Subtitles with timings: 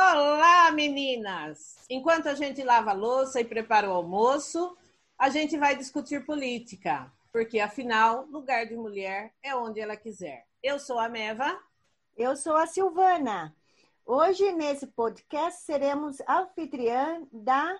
[0.00, 1.84] Olá, meninas!
[1.90, 4.78] Enquanto a gente lava a louça e prepara o almoço,
[5.18, 10.46] a gente vai discutir política, porque afinal, lugar de mulher é onde ela quiser.
[10.62, 11.60] Eu sou a Meva.
[12.16, 13.52] Eu sou a Silvana.
[14.06, 17.76] Hoje, nesse podcast, seremos anfitriã da.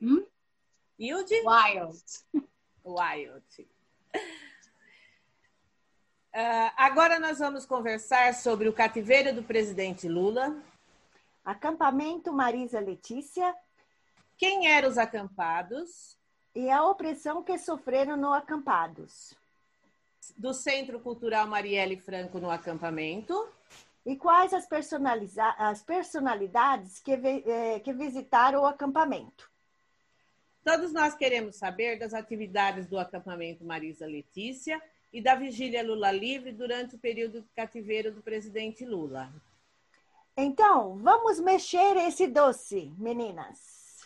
[0.00, 0.26] Hum?
[0.98, 1.30] Wild?
[1.44, 2.04] Wild.
[2.84, 3.68] Wild.
[6.34, 10.56] Uh, agora nós vamos conversar sobre o cativeiro do presidente Lula.
[11.44, 13.54] Acampamento Marisa Letícia.
[14.38, 16.16] Quem eram os acampados?
[16.54, 19.34] E a opressão que sofreram no acampados.
[20.34, 23.46] Do Centro Cultural Marielle Franco no acampamento.
[24.06, 24.66] E quais as,
[25.58, 29.50] as personalidades que, eh, que visitaram o acampamento?
[30.64, 34.80] Todos nós queremos saber das atividades do acampamento Marisa Letícia
[35.12, 39.32] e da vigília Lula livre durante o período de cativeiro do presidente Lula.
[40.36, 44.00] Então, vamos mexer esse doce, meninas.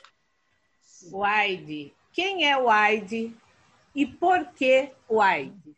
[1.05, 1.95] Wide.
[2.13, 3.37] Quem é Wide
[3.95, 5.77] e por que Wide?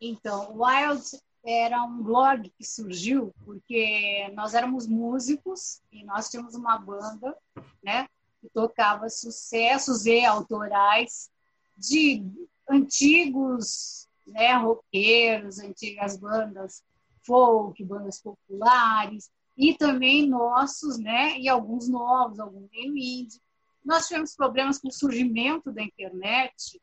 [0.00, 6.78] Então, Wild era um blog que surgiu porque nós éramos músicos e nós tínhamos uma
[6.78, 7.36] banda,
[7.82, 8.08] né,
[8.40, 11.30] que tocava sucessos e autorais
[11.76, 12.24] de
[12.68, 16.82] antigos né, roqueiros, antigas bandas
[17.26, 23.40] folk, bandas populares, e também nossos, né, e alguns novos, alguns meio indie.
[23.84, 26.80] Nós tivemos problemas com o surgimento da internet,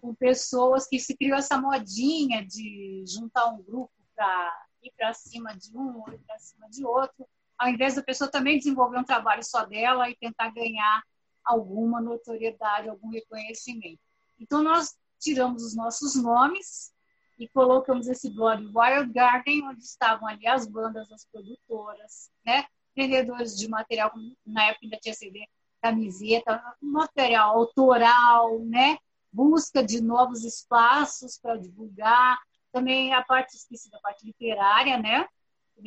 [0.00, 5.56] com pessoas que se criou essa modinha de juntar um grupo para ir para cima
[5.56, 7.26] de um ou ir para cima de outro,
[7.58, 11.02] ao invés da pessoa também desenvolver um trabalho só dela e tentar ganhar
[11.44, 14.00] alguma notoriedade, algum reconhecimento.
[14.38, 16.92] Então, nós tiramos os nossos nomes
[17.38, 22.66] e colocamos esse blog Wild Garden, onde estavam ali as bandas, as produtoras, né?
[22.94, 24.12] vendedores de material,
[24.46, 25.48] na época ainda tinha CD,
[25.82, 28.98] camiseta, material autoral, né?
[29.32, 32.38] busca de novos espaços para divulgar,
[32.70, 35.26] também a parte, esqueci da parte literária, né?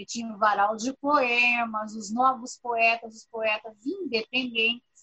[0.05, 4.96] Tinha um varal de poemas, os novos poetas, os poetas independentes,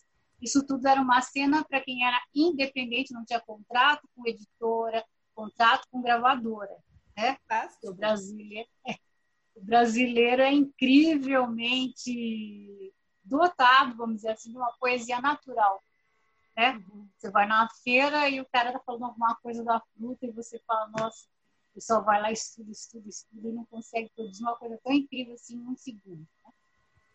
[0.44, 5.03] isso tudo era uma cena para quem era independente, não tinha contrato com editora,
[5.34, 6.77] contrato com gravadora.
[7.16, 7.38] Né?
[7.82, 8.93] O brasileiro, é,
[9.56, 15.82] o brasileiro é incrivelmente dotado, vamos dizer assim, de uma poesia natural.
[16.55, 16.72] Né?
[16.72, 17.09] Uhum.
[17.16, 20.61] Você vai na feira e o cara está falando alguma coisa da fruta e você
[20.66, 21.26] fala, nossa,
[21.71, 25.32] o pessoal vai lá, estuda, estuda, estuda e não consegue produzir uma coisa tão incrível
[25.34, 26.28] assim em um segundo.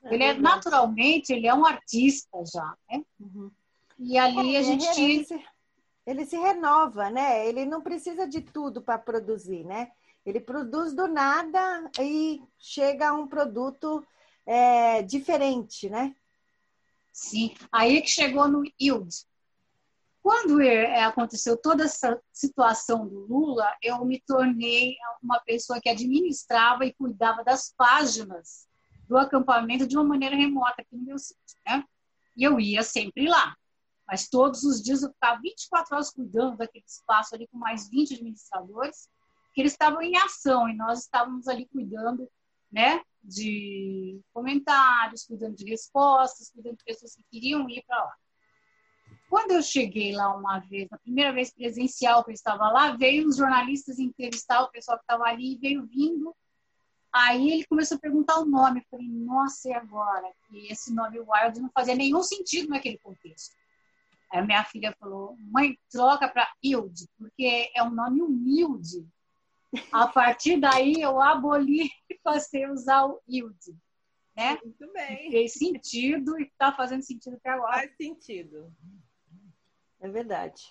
[0.03, 3.03] É ele é naturalmente, ele é um artista já, né?
[3.19, 3.51] Uhum.
[3.97, 5.45] E ali é, a gente ele, se,
[6.05, 7.47] ele se renova, né?
[7.47, 9.91] Ele não precisa de tudo para produzir, né?
[10.25, 14.05] Ele produz do nada e chega a um produto
[14.45, 16.15] é, diferente, né?
[17.11, 19.09] Sim, aí que chegou no Yield.
[20.21, 26.85] Quando é, aconteceu toda essa situação do Lula, eu me tornei uma pessoa que administrava
[26.85, 28.68] e cuidava das páginas
[29.09, 31.83] do acampamento de uma maneira remota aqui no meu sítio, né?
[32.37, 33.57] E eu ia sempre lá.
[34.07, 38.13] Mas todos os dias eu ficava 24 horas cuidando daquele espaço ali com mais 20
[38.13, 39.09] administradores,
[39.53, 42.29] que eles estavam em ação e nós estávamos ali cuidando,
[42.71, 48.13] né, de comentários, cuidando de respostas, cuidando de pessoas que queriam ir para lá.
[49.27, 53.27] Quando eu cheguei lá uma vez, na primeira vez presencial que eu estava lá, veio
[53.27, 56.35] os jornalistas entrevistar o pessoal que estava ali e veio vindo
[57.11, 58.79] Aí ele começou a perguntar o nome.
[58.79, 60.31] Eu falei, nossa, e agora?
[60.51, 63.55] E esse nome Wild não fazia nenhum sentido naquele contexto.
[64.31, 69.07] Aí a minha filha falou, mãe, troca para Yield, porque é um nome humilde.
[69.91, 73.57] A partir daí eu aboli e passei a usar o Yield.
[74.35, 74.59] Né?
[74.63, 75.31] Muito bem.
[75.31, 77.73] Fez sentido e está fazendo sentido até agora.
[77.73, 78.71] Faz sentido.
[79.99, 80.61] É verdade.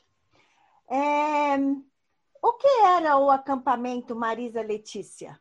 [0.88, 1.56] É...
[2.40, 5.38] O que era o acampamento Marisa Letícia?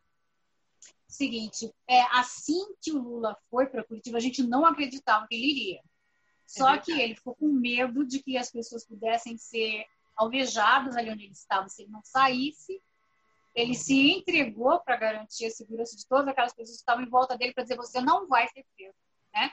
[1.08, 5.52] Seguinte, é, assim que o Lula foi para Curitiba, a gente não acreditava que ele
[5.52, 5.82] iria.
[6.46, 11.12] Só é que ele ficou com medo de que as pessoas pudessem ser alvejadas ali
[11.12, 12.82] onde ele estava se ele não saísse.
[13.54, 17.38] Ele se entregou para garantir a segurança de todas aquelas pessoas que estavam em volta
[17.38, 18.96] dele para dizer você não vai ser preso,
[19.34, 19.52] né?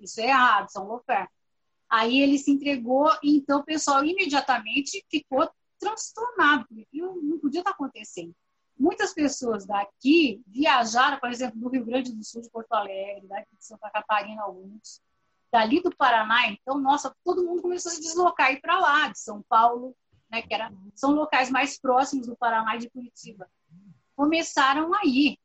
[0.00, 1.28] Isso é errado, são lawfare.
[1.88, 5.48] Aí ele se entregou e então o pessoal imediatamente ficou
[5.78, 8.34] transtornado, porque não podia estar acontecendo
[8.78, 13.56] muitas pessoas daqui viajaram, por exemplo, do Rio Grande do Sul, de Porto Alegre, daqui
[13.56, 15.00] de Santa Catarina, alguns,
[15.50, 16.48] dali do Paraná.
[16.48, 19.96] Então, nossa, todo mundo começou a se deslocar e ir para lá, de São Paulo,
[20.30, 23.48] né, que era, são locais mais próximos do Paraná e de Curitiba.
[24.14, 25.38] Começaram a ir.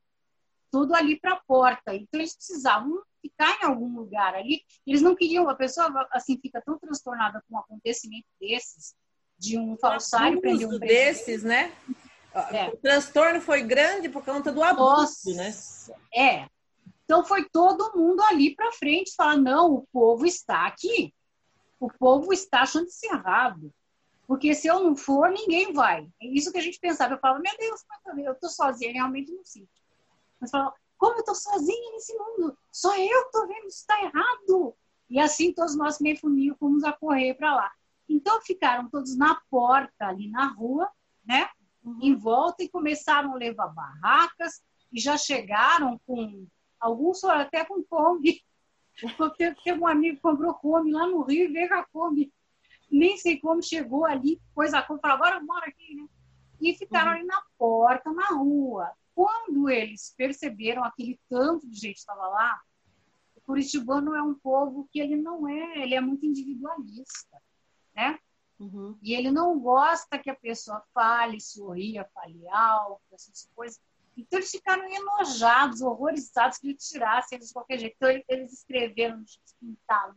[0.71, 1.93] tudo ali para a porta.
[1.93, 4.61] Então, eles precisavam ficar em algum lugar ali.
[4.87, 8.95] Eles não queriam, a pessoa assim fica tão transtornada com um acontecimento desses,
[9.37, 11.73] de um falsário prender um desses, né?
[12.33, 12.69] É.
[12.69, 15.47] O transtorno foi grande por conta do abuso, né?
[15.47, 15.99] Nossa, né?
[16.13, 16.49] É.
[17.03, 21.13] Então foi todo mundo ali para frente falar: não, o povo está aqui.
[21.79, 23.73] O povo está achando isso errado.
[24.27, 26.07] Porque se eu não for, ninguém vai.
[26.21, 27.15] É isso que a gente pensava.
[27.15, 27.83] Eu falava, meu Deus,
[28.25, 29.67] eu estou sozinha, realmente no sítio.
[30.39, 32.57] Mas falava, como eu estou sozinha nesse mundo?
[32.71, 34.75] Só eu estou vendo, isso está errado.
[35.09, 37.71] E assim todos nós meio funil fomos a correr para lá.
[38.07, 40.89] Então ficaram todos na porta, ali na rua,
[41.25, 41.49] né?
[41.83, 41.99] Uhum.
[42.01, 44.61] Em volta e começaram a levar barracas
[44.91, 46.45] e já chegaram com
[46.79, 48.41] alguns até com Kombi.
[49.63, 52.31] Teve um amigo que comprou Kombi lá no Rio e veio a Kombi
[52.91, 56.07] nem sei como chegou ali, pôs a compra, agora mora aqui, né?
[56.59, 57.17] E ficaram uhum.
[57.17, 58.91] ali na porta, na rua.
[59.15, 62.61] Quando eles perceberam aquele tanto de gente estava lá,
[63.35, 67.37] o curitibano é um povo que ele não é, ele é muito individualista,
[67.95, 68.19] né?
[68.61, 68.95] Uhum.
[69.01, 73.81] E ele não gosta que a pessoa fale, sorria, fale alto, essas coisas.
[74.15, 77.95] Então eles ficaram enojados, horrorizados que ele tirasse eles de qualquer jeito.
[77.95, 79.23] Então eles escreveram,
[79.59, 80.15] pintaram,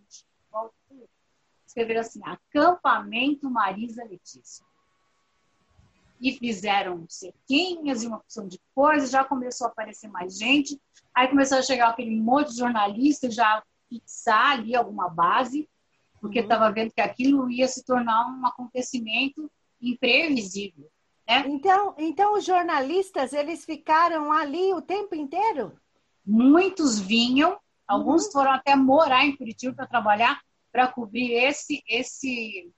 [1.67, 4.67] escreveram assim: Acampamento Marisa Letícia.
[6.21, 10.79] E fizeram sequinhas e uma opção de coisas, já começou a aparecer mais gente.
[11.15, 15.69] Aí começou a chegar aquele monte de jornalista já fixar ali alguma base,
[16.25, 20.91] porque estava vendo que aquilo ia se tornar um acontecimento imprevisível.
[21.29, 21.45] Né?
[21.49, 25.79] Então, então os jornalistas eles ficaram ali o tempo inteiro?
[26.25, 28.33] Muitos vinham, alguns uhum.
[28.33, 30.41] foram até morar em Curitiba para trabalhar,
[30.73, 32.73] para cobrir esse esse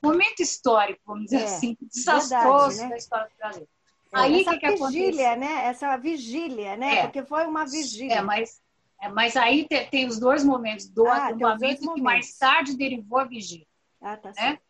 [0.00, 2.90] momento histórico, vamos dizer é, assim, desastroso né?
[2.90, 3.68] da história do Brasil.
[4.12, 5.36] É, Aí essa que, que vigília, aconteceu?
[5.36, 5.66] né?
[5.66, 6.98] Essa vigília, né?
[6.98, 8.14] É, Porque foi uma vigília.
[8.14, 8.62] É, mas,
[9.00, 13.18] é, mas aí tem, tem, os dois momentos do ah, acampamento que mais tarde derivou
[13.18, 13.66] a vigília.
[14.00, 14.34] Ah, tá né?
[14.34, 14.62] certo.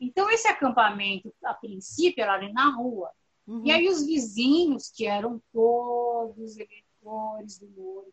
[0.00, 3.10] Então, esse acampamento, a princípio, era ali na rua.
[3.46, 3.62] Uhum.
[3.64, 8.12] E aí os vizinhos, que eram todos eleitores do Moro,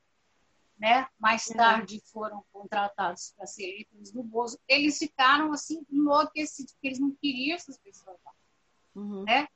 [0.78, 1.08] né?
[1.20, 1.58] Mais uhum.
[1.58, 4.60] tarde foram contratados para ser eleitores do Bozo.
[4.68, 8.32] Eles ficaram assim enlouquecidos, porque eles não queriam essas pessoas lá,
[8.96, 9.24] uhum.
[9.24, 9.48] né?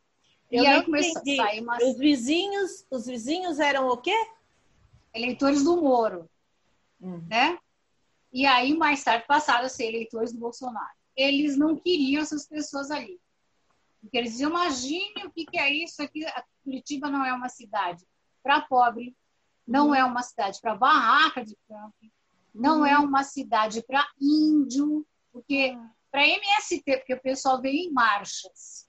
[0.52, 1.78] Eu e aí começou a sair uma...
[1.78, 4.16] Os vizinhos, os vizinhos eram o quê?
[5.15, 6.29] Eleitores do Moro,
[7.00, 7.25] uhum.
[7.27, 7.57] né?
[8.31, 10.94] E aí mais tarde passaram a ser eleitores do Bolsonaro.
[11.15, 13.19] Eles não queriam essas pessoas ali.
[14.01, 16.25] Porque eles diziam, imagine o que, que é isso aqui.
[16.63, 18.06] Curitiba não é uma cidade
[18.44, 19.15] para pobre,
[19.65, 19.95] não uhum.
[19.95, 22.11] é uma cidade para barraca de camping,
[22.53, 22.85] não uhum.
[22.85, 25.89] é uma cidade para índio, porque uhum.
[26.11, 28.88] para MST, porque o pessoal veio em marchas.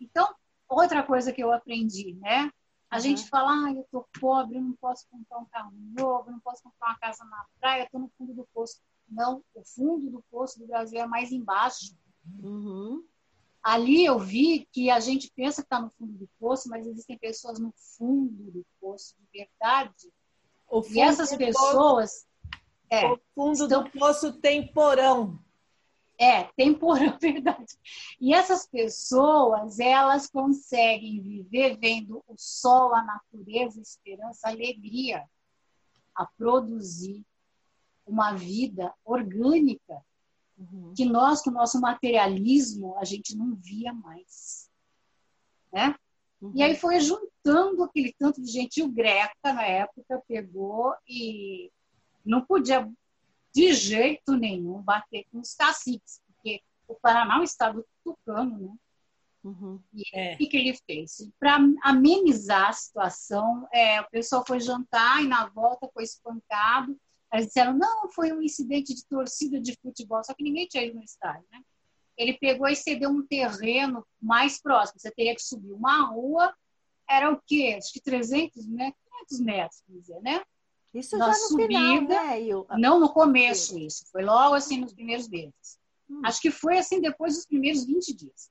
[0.00, 0.32] Então,
[0.68, 2.50] outra coisa que eu aprendi, né?
[2.96, 3.02] A uhum.
[3.02, 6.62] gente fala, ah, eu tô pobre, eu não posso comprar um carro novo, não posso
[6.62, 8.80] comprar uma casa na praia, eu tô no fundo do poço.
[9.06, 11.94] Não, o fundo do poço do Brasil é mais embaixo.
[12.42, 13.04] Uhum.
[13.62, 17.18] Ali eu vi que a gente pensa que está no fundo do poço, mas existem
[17.18, 20.10] pessoas no fundo do poço de verdade.
[20.90, 22.10] e essas pessoas.
[22.10, 22.26] Poço,
[22.88, 25.38] é, o fundo estão, do poço tem porão.
[26.18, 27.76] É, tem porão, verdade.
[28.20, 35.24] E essas pessoas, elas conseguem viver vendo o sol, a natureza, a esperança, a alegria,
[36.14, 37.24] a produzir
[38.06, 40.02] uma vida orgânica
[40.56, 40.94] uhum.
[40.96, 44.70] que nós, com o nosso materialismo, a gente não via mais.
[45.72, 45.94] Né?
[46.40, 46.52] Uhum.
[46.54, 48.78] E aí foi juntando aquele tanto de gente.
[48.78, 51.70] E o Greca, na época, pegou e
[52.24, 52.90] não podia,
[53.56, 58.74] de jeito nenhum, bater com os caciques, porque o Paraná é um estado tucano, né?
[59.42, 59.80] Uhum.
[59.94, 60.34] E é.
[60.34, 61.30] o que, ele fez?
[61.38, 66.94] Para amenizar a situação, é, o pessoal foi jantar e na volta foi espancado
[67.32, 70.96] eles disseram, não, foi um incidente de torcida de futebol, só que ninguém tinha ido
[70.96, 71.60] no estádio, né?
[72.16, 74.98] Ele pegou e cedeu um terreno mais próximo.
[74.98, 76.54] Você teria que subir uma rua,
[77.08, 77.74] era o quê?
[77.76, 80.42] Acho que 300 metros, 500 metros, quer dizer, né?
[80.98, 82.42] Isso Na já no subida, final, né?
[82.42, 82.66] Eu...
[82.78, 85.78] Não no começo isso, foi logo assim nos primeiros meses.
[86.08, 86.22] Hum.
[86.24, 88.50] Acho que foi assim depois dos primeiros 20 dias.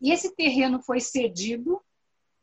[0.00, 1.80] E esse terreno foi cedido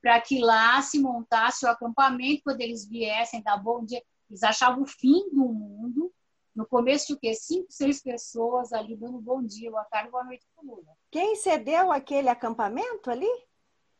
[0.02, 4.02] para que lá se montasse o acampamento, quando eles viessem dar bom dia.
[4.30, 6.12] Eles achavam o fim do mundo.
[6.56, 7.34] No começo de o quê?
[7.34, 10.98] Cinco, seis pessoas ali dando bom dia, boa tarde, boa noite para o Lula.
[11.10, 13.30] Quem cedeu aquele acampamento ali?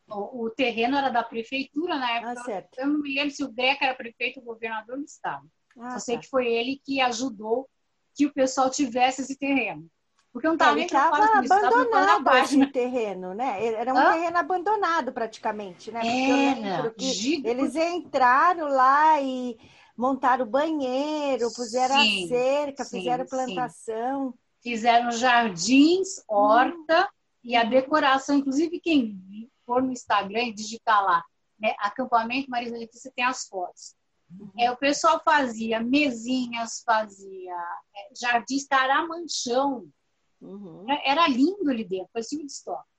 [0.08, 2.32] O, o, terreno era da prefeitura na época.
[2.32, 2.80] Ah, certo.
[2.80, 5.48] Eu não me lembro se o Greca era prefeito ou governador do estado.
[5.80, 6.22] Ah, Só sei tá.
[6.22, 7.70] que foi ele que ajudou
[8.16, 9.90] que o pessoal tivesse esse terreno.
[10.32, 13.66] Porque não estava nem estava abandonado esse terreno, né?
[13.66, 14.12] Era um Hã?
[14.14, 16.00] terreno abandonado praticamente, né?
[16.00, 16.94] Porque Era,
[17.50, 19.58] eles entraram lá e
[19.98, 24.32] montaram banheiro, puseram sim, a cerca, sim, fizeram plantação.
[24.32, 24.38] Sim.
[24.64, 27.08] Fizeram jardins, horta hum.
[27.44, 28.38] e a decoração.
[28.38, 29.20] Inclusive, quem
[29.66, 31.24] for no Instagram e digitar lá,
[31.60, 33.96] né, acampamento Marisa Letícia tem as fotos.
[34.40, 34.52] Uhum.
[34.58, 37.54] É, o pessoal fazia mesinhas, fazia
[37.96, 39.88] é, jardins caramanchão.
[40.40, 40.90] Uhum.
[40.90, 42.90] É, era lindo ali dentro, parecia de estoque.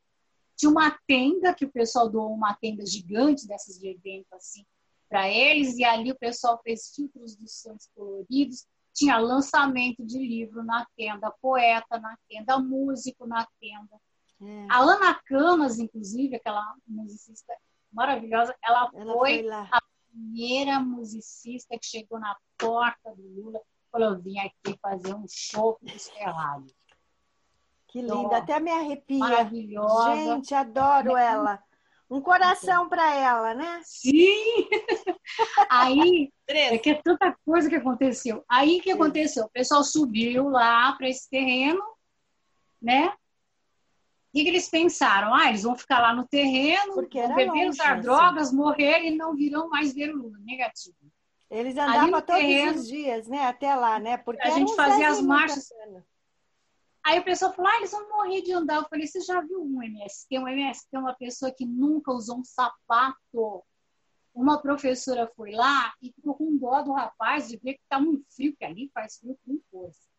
[0.57, 4.65] Tinha uma tenda, que o pessoal doou uma tenda gigante dessas de evento, assim,
[5.09, 10.63] para eles, e ali o pessoal fez filtros dos santos coloridos, tinha lançamento de livro
[10.63, 14.01] na tenda, poeta na tenda, músico na tenda.
[14.43, 14.67] É.
[14.71, 17.55] A Ana Camas, inclusive, aquela musicista
[17.93, 23.61] maravilhosa, ela, ela foi, foi a primeira musicista que chegou na porta do Lula
[23.93, 26.75] falou: eu vim aqui fazer um show dos Ferrari.
[27.89, 29.19] Que então, linda, até me arrepia.
[29.19, 30.17] Maravilhosa.
[30.17, 31.27] Gente, adoro é.
[31.27, 31.63] ela.
[32.11, 33.81] Um coração para ela, né?
[33.85, 34.69] Sim!
[35.71, 38.45] Aí, é que é tanta coisa que aconteceu.
[38.47, 39.45] Aí que aconteceu?
[39.45, 41.83] O pessoal subiu lá para esse terreno,
[42.81, 43.15] né?
[44.33, 45.35] O que, que, eles pensaram?
[45.35, 48.03] Ah, eles vão ficar lá no terreno, vão beber, usar assim.
[48.03, 50.39] drogas, morrer e não virão mais ver o Lula.
[50.41, 50.97] Negativo.
[51.51, 53.47] Eles andavam todos terreno, os dias, né?
[53.47, 54.17] Até lá, né?
[54.17, 55.69] Porque a gente fazia as marchas.
[57.05, 58.77] Aí o pessoal falou, ah, eles vão morrer de andar.
[58.77, 60.39] Eu falei, você já viu um MST?
[60.39, 63.63] Um MST é uma pessoa que nunca usou um sapato.
[64.33, 68.25] Uma professora foi lá e ficou com dó do rapaz de ver que está muito
[68.35, 70.12] frio, que ali faz frio com força.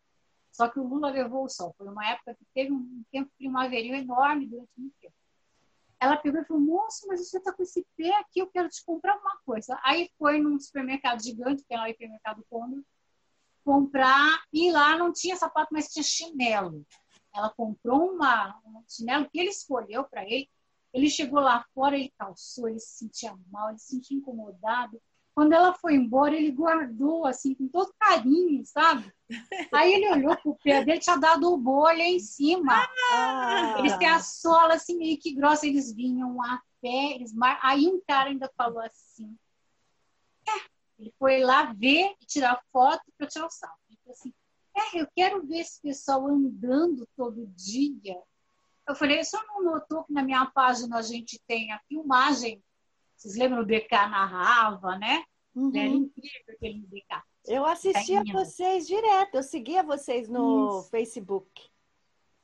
[0.54, 1.74] Só que o Lula levou o sol.
[1.76, 5.14] Foi uma época que teve um tempo primaveril enorme durante muito tempo.
[5.98, 8.84] Ela pegou e falou, moço, mas você está com esse pé aqui, eu quero te
[8.84, 9.76] comprar uma coisa.
[9.82, 12.84] Aí foi num supermercado gigante, que é lá o hipermercado Condor,
[13.64, 16.86] comprar e lá não tinha sapato, mas tinha chinelo.
[17.34, 20.48] Ela comprou uma, um chinelo que ele escolheu para ele.
[20.92, 25.02] Ele chegou lá fora, ele calçou, ele se sentia mal, ele se sentia incomodado.
[25.34, 29.12] Quando ela foi embora, ele guardou assim com todo carinho, sabe?
[29.72, 32.86] Aí ele olhou pro pé dele, tinha dado o bolha em cima.
[33.12, 33.74] Ah.
[33.78, 38.00] Eles têm a sola assim meio que grossa, eles vinham a pé, eles aí um
[38.06, 39.36] cara ainda falou assim:
[40.48, 40.52] é,
[41.00, 43.80] ele foi lá ver e tirar foto para tirar o salto.
[43.88, 44.32] Ele falou assim:
[44.76, 48.22] é, eu quero ver esse pessoal andando todo dia.
[48.86, 52.62] Eu falei: o senhor não notou que na minha página a gente tem a filmagem?
[53.24, 55.24] Vocês lembram do DK narrava, né?
[55.54, 55.74] Uhum.
[55.74, 57.22] Era incrível aquele DK.
[57.46, 60.90] Eu assistia vocês direto, eu seguia vocês no Isso.
[60.90, 61.62] Facebook.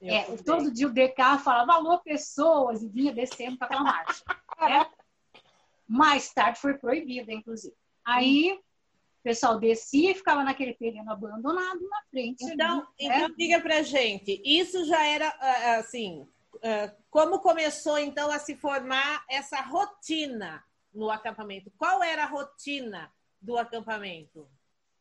[0.00, 4.24] É, todo dia o DK falava alô, pessoas, e vinha descendo para aquela marcha.
[4.58, 4.90] né?
[5.86, 7.74] Mais tarde foi proibida, inclusive.
[8.02, 12.42] Aí o pessoal descia e ficava naquele terreno abandonado na frente.
[12.42, 13.16] Então, ali, né?
[13.18, 16.26] então diga pra gente, isso já era ah, ah, assim,
[16.62, 21.70] ah, como começou então a se formar essa rotina no acampamento?
[21.76, 24.48] Qual era a rotina do acampamento?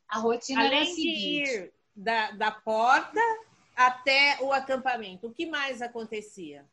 [0.08, 3.22] A rotina Além era a de ir da, da porta
[3.76, 6.68] até o acampamento, o que mais acontecia?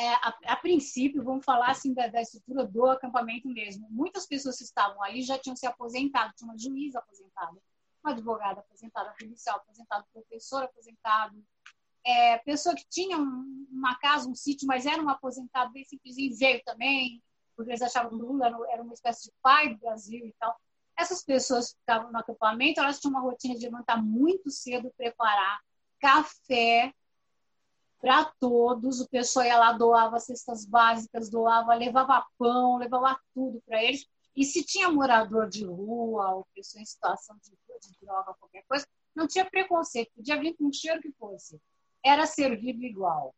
[0.00, 3.86] é, a, a, princípio, vamos falar assim da, da, estrutura do acampamento mesmo.
[3.90, 7.58] Muitas pessoas que estavam ali já tinham se aposentado, tinha uma juíza aposentada,
[8.02, 11.44] uma advogada aposentada, policial aposentado, professor aposentado,
[12.04, 16.34] é, pessoa que tinha um, uma casa, um sítio, mas era um aposentado bem simplesinho,
[16.36, 17.22] veio também,
[17.60, 20.58] porque eles achavam que Lula era uma espécie de pai do Brasil e tal.
[20.96, 25.60] Essas pessoas que estavam no acampamento, elas tinham uma rotina de levantar muito cedo, preparar
[25.98, 26.92] café,
[28.00, 29.00] para todos.
[29.00, 34.06] O pessoal ia lá, doava cestas básicas, doava, levava pão, levava tudo para eles.
[34.34, 38.86] E se tinha morador de rua ou pessoa em situação de, de droga, qualquer coisa,
[39.14, 41.60] não tinha preconceito, podia vir com o cheiro que fosse.
[42.02, 43.34] Era servido igual.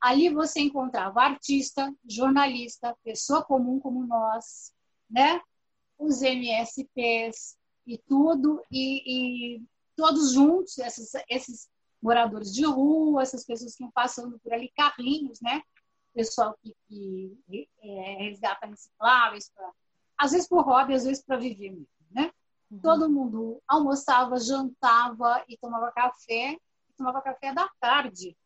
[0.00, 4.72] Ali você encontrava artista, jornalista, pessoa comum como nós,
[5.08, 5.40] né?
[5.98, 9.62] Os MSPs e tudo, e, e
[9.96, 11.68] todos juntos, esses, esses
[12.02, 15.62] moradores de rua, essas pessoas que iam passando por ali, carrinhos, né?
[16.12, 19.70] Pessoal que, que é, resgata recicláveis, pra,
[20.18, 22.30] às vezes por hobby, às vezes para viver mesmo, né?
[22.70, 22.80] Uhum.
[22.80, 28.36] Todo mundo almoçava, jantava e tomava café, e tomava café da tarde,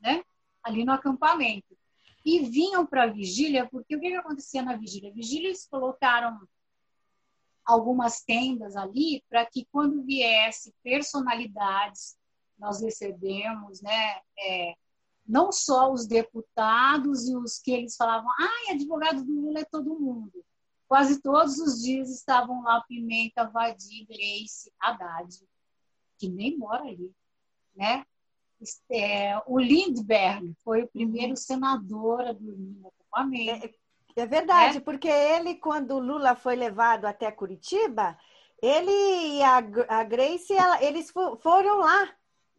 [0.00, 0.22] né?
[0.62, 1.76] Ali no acampamento.
[2.24, 5.10] E vinham para a vigília, porque o que, que acontecia na vigília?
[5.10, 6.38] A vigília eles colocaram
[7.64, 12.16] algumas tendas ali para que quando viesse personalidades
[12.58, 14.74] nós recebemos, né, é,
[15.26, 19.98] não só os deputados e os que eles falavam, ah, advogado do Lula é todo
[19.98, 20.44] mundo.
[20.88, 25.28] Quase todos os dias estavam lá Pimenta, Vadir, Grace, Haddad,
[26.16, 27.12] que nem mora ali,
[27.76, 28.06] né?
[28.90, 33.66] É, o Lindbergh foi o primeiro senador a dormir no acampamento.
[34.16, 34.80] É, é verdade, é?
[34.80, 38.18] porque ele, quando o Lula foi levado até Curitiba,
[38.60, 42.10] ele e a, a Grace, ela, eles foram lá,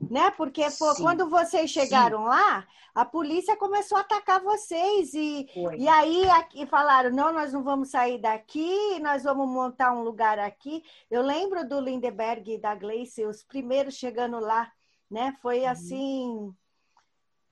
[0.10, 0.32] né?
[0.32, 2.30] Porque pô, quando vocês chegaram Sim.
[2.30, 7.64] lá, a polícia começou a atacar vocês e, e aí aqui, falaram, não, nós não
[7.64, 10.84] vamos sair daqui, nós vamos montar um lugar aqui.
[11.12, 14.72] Eu lembro do Lindeberg e da Gleice, os primeiros chegando lá,
[15.10, 15.36] né?
[15.42, 15.70] Foi uhum.
[15.70, 16.56] assim,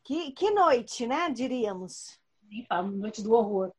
[0.03, 1.29] que, que noite, né?
[1.29, 2.19] Diríamos.
[2.43, 3.71] Nem falo, noite do horror.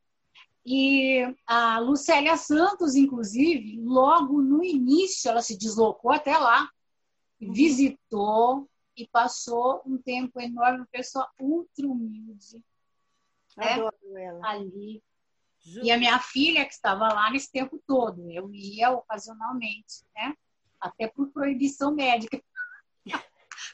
[0.65, 6.69] E a Lucélia Santos, inclusive, logo no início, ela se deslocou até lá,
[7.41, 7.53] uhum.
[7.53, 12.63] visitou e passou um tempo enorme, uma pessoa ultra humilde.
[13.57, 13.73] Né?
[13.75, 14.51] Adoro ela.
[14.51, 15.03] Ali.
[15.61, 15.87] Juro.
[15.87, 20.35] E a minha filha, que estava lá nesse tempo todo, eu ia ocasionalmente, né?
[20.81, 22.41] Até por proibição médica.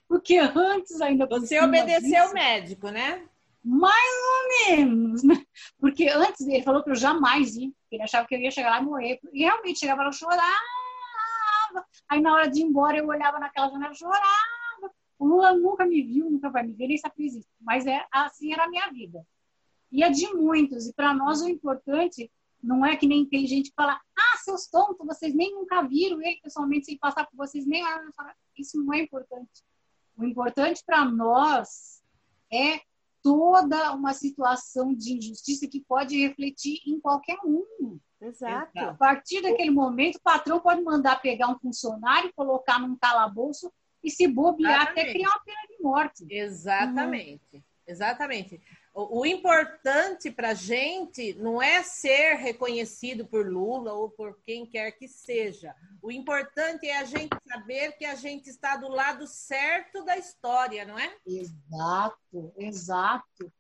[0.09, 1.27] Porque antes ainda.
[1.27, 3.27] Você obedeceu o médico, né?
[3.63, 5.43] Mais ou menos, né?
[5.79, 8.81] Porque antes ele falou que eu jamais ia, ele achava que eu ia chegar lá
[8.81, 9.21] e morrer.
[9.33, 10.45] E realmente chegava lá, eu chorava.
[12.09, 14.93] Aí na hora de ir embora, eu olhava naquela janela e chorava.
[15.19, 17.51] O Lula nunca me viu, nunca vai me ver, nem sabe que existe.
[17.61, 19.25] Mas é, assim era a minha vida.
[19.91, 20.87] E é de muitos.
[20.87, 22.31] E para nós o importante
[22.63, 26.21] não é que nem tem gente que fala, ah, seus tontos, vocês nem nunca viram
[26.21, 27.83] ele pessoalmente sem passar por vocês, nem
[28.59, 29.63] isso não é importante.
[30.17, 32.03] O importante para nós
[32.53, 32.81] é
[33.23, 37.99] toda uma situação de injustiça que pode refletir em qualquer um.
[38.21, 38.79] Exato.
[38.79, 44.11] A partir daquele momento, o patrão pode mandar pegar um funcionário, colocar num calabouço e
[44.11, 45.01] se bobear Exatamente.
[45.01, 46.27] até criar uma pena de morte.
[46.31, 47.57] Exatamente.
[47.57, 47.63] Uhum.
[47.87, 48.61] Exatamente.
[48.97, 54.93] O, importante para a gente não é ser reconhecido por Lula ou por quem quer
[54.93, 55.75] que seja.
[56.01, 60.85] O importante é a gente saber que a gente está do lado certo da história,
[60.85, 61.13] não é?
[61.27, 63.53] Exato, exato.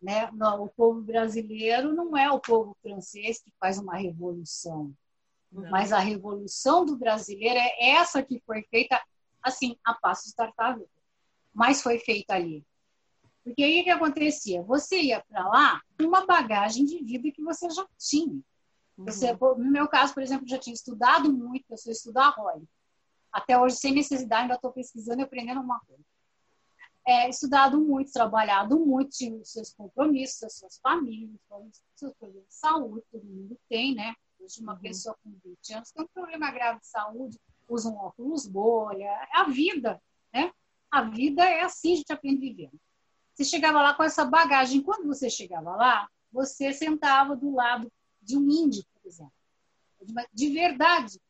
[0.00, 0.30] Né?
[0.32, 4.94] Não, o povo brasileiro não é o povo francês que faz uma revolução.
[5.50, 5.68] Não.
[5.68, 9.02] Mas a revolução do brasileiro é essa que foi feita,
[9.42, 10.86] assim, a passos tartaruga.
[11.52, 12.64] Mas foi feita ali
[13.46, 14.60] porque aí o que acontecia?
[14.64, 18.42] Você ia para lá com uma bagagem de vida que você já tinha.
[18.98, 19.58] Você, uhum.
[19.58, 22.66] No meu caso, por exemplo, já tinha estudado muito, eu sou estudaholic.
[23.30, 26.02] Até hoje, sem necessidade, ainda estou pesquisando e aprendendo uma coisa.
[27.06, 32.48] É, estudado muito, trabalhado muito, tinha os seus compromissos, as suas famílias, os seus problemas
[32.48, 34.12] de saúde, todo mundo tem, né?
[34.40, 34.80] Hoje, uma uhum.
[34.80, 39.38] pessoa com 20 anos tem um problema grave de saúde, usa um óculos bolha, é
[39.38, 40.02] a vida,
[40.34, 40.50] né?
[40.90, 42.80] A vida é assim, a gente aprende vivendo.
[43.36, 44.80] Você chegava lá com essa bagagem.
[44.82, 49.32] Quando você chegava lá, você sentava do lado de um índio, por exemplo.
[50.32, 51.20] De verdade.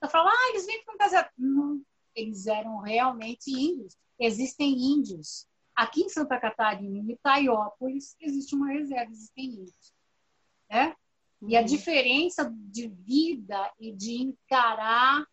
[0.00, 1.28] Você falava, ah, eles vêm para casa.
[1.36, 1.82] Não,
[2.14, 3.96] eles eram realmente índios.
[4.20, 5.48] Existem índios.
[5.74, 9.92] Aqui em Santa Catarina, em Itaiópolis, existe uma reserva, existem índios.
[10.70, 10.94] Né?
[11.42, 11.66] E a uhum.
[11.66, 15.26] diferença de vida e de encarar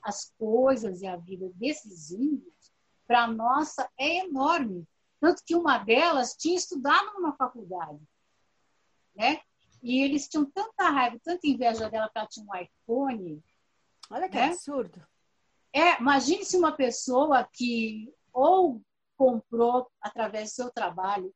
[0.00, 2.72] as coisas e a vida desses índios,
[3.08, 4.86] para nossa, é enorme.
[5.24, 7.98] Tanto que uma delas tinha estudado numa faculdade,
[9.16, 9.40] né?
[9.82, 13.42] E eles tinham tanta raiva, tanta inveja dela que ela tinha um iPhone.
[14.10, 14.48] Olha que né?
[14.48, 15.02] absurdo.
[15.72, 18.82] É, imagine se uma pessoa que ou
[19.16, 21.34] comprou através do seu trabalho,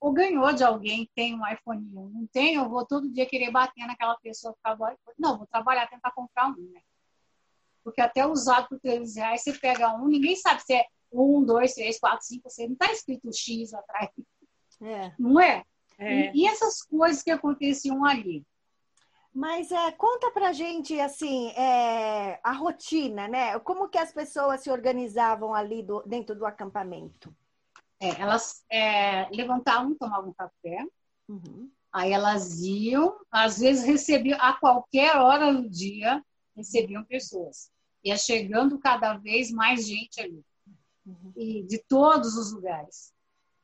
[0.00, 2.08] ou ganhou de alguém tem um iPhone 1.
[2.08, 4.88] Não tem, eu vou todo dia querer bater naquela pessoa que acabou.
[5.16, 6.82] Não, vou trabalhar, tentar comprar um, né?
[7.84, 11.74] Porque até usado por 3 reais, você pega um, ninguém sabe se é um, dois,
[11.74, 14.10] três, quatro, cinco, seis, não está escrito X atrás.
[14.80, 15.12] É.
[15.18, 15.64] Não é?
[15.98, 16.32] é.
[16.32, 18.44] E, e, essas coisas que aconteciam ali.
[19.32, 23.58] Mas é, conta pra gente assim é, a rotina, né?
[23.60, 27.34] Como que as pessoas se organizavam ali do, dentro do acampamento?
[28.00, 30.86] É, elas é, levantavam, tomavam café,
[31.28, 31.70] uhum.
[31.92, 36.24] aí elas iam, às vezes recebiam a qualquer hora do dia
[36.56, 37.70] recebiam pessoas.
[38.04, 40.44] Ia chegando cada vez mais gente ali
[41.08, 41.32] uhum.
[41.36, 43.12] e de todos os lugares,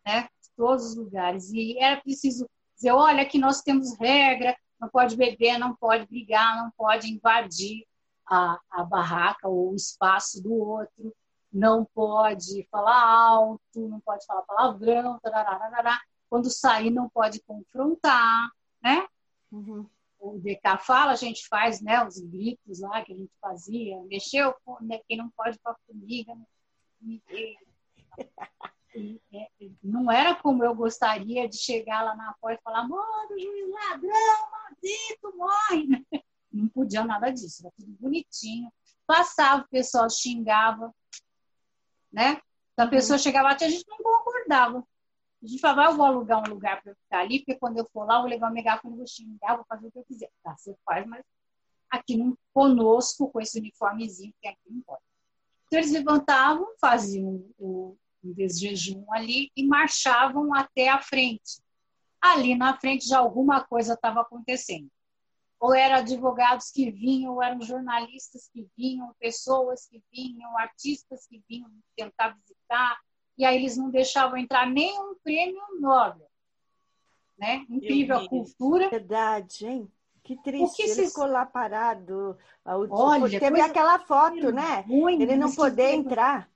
[0.04, 0.22] né?
[0.22, 1.50] De todos os lugares.
[1.52, 6.56] E era preciso dizer, olha, que nós temos regra, não pode beber, não pode brigar,
[6.56, 7.86] não pode invadir
[8.26, 11.14] a, a barraca ou o espaço do outro,
[11.52, 18.50] não pode falar alto, não pode falar palavrão, tarará, quando sair não pode confrontar,
[18.82, 19.06] né?
[19.52, 19.88] Uhum.
[20.18, 24.54] O DK fala, a gente faz né, os gritos lá que a gente fazia, mexeu,
[24.80, 26.36] né, quem não pode para formiga, é,
[29.82, 34.50] não era como eu gostaria de chegar lá na porta e falar: mano, juiz ladrão,
[34.50, 36.06] maldito, morre.
[36.52, 38.72] Não podia nada disso, era tudo bonitinho.
[39.04, 40.94] Passava, o pessoal xingava,
[42.12, 42.40] né?
[42.72, 44.86] Então a pessoa chegava lá, a gente não concordava.
[45.42, 47.84] A gente falava, ah, eu vou alugar um lugar para ficar ali, porque quando eu
[47.92, 50.30] for lá, eu vou levar o megafone, vou xingar, vou fazer o que eu quiser.
[50.44, 51.24] Tá, você faz, mas
[51.90, 55.02] aqui não, conosco, com esse uniformezinho, que aqui não pode.
[55.74, 61.60] Então eles levantavam, faziam o, o desjejum ali e marchavam até a frente.
[62.20, 64.88] Ali na frente já alguma coisa estava acontecendo.
[65.58, 71.42] Ou eram advogados que vinham, ou eram jornalistas que vinham, pessoas que vinham, artistas que
[71.48, 72.96] vinham tentar visitar,
[73.36, 76.30] e aí eles não deixavam entrar nem um prêmio Nobel.
[77.36, 77.66] Né?
[77.68, 78.90] Incrível a cultura.
[78.90, 79.90] Verdade, hein?
[80.24, 82.36] Que triste, que ele ficou lá parado.
[82.64, 83.66] Olha, teve coisa...
[83.66, 84.82] aquela foto, né?
[84.86, 85.96] Muito, ele não poder que...
[85.96, 86.50] entrar.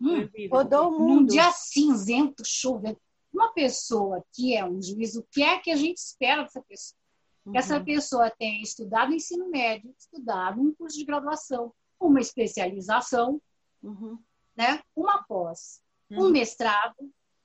[0.00, 1.20] Hum, rodou o mundo.
[1.20, 3.00] Num dia cinzento, chovendo.
[3.32, 6.98] Uma pessoa que é um juiz, o que é que a gente espera dessa pessoa?
[7.46, 7.52] Uhum.
[7.52, 13.40] Que essa pessoa tenha estudado ensino médio, estudado um curso de graduação, uma especialização,
[13.82, 14.18] uhum
[14.56, 14.80] né?
[14.94, 16.30] uma pós, um uhum.
[16.30, 16.96] mestrado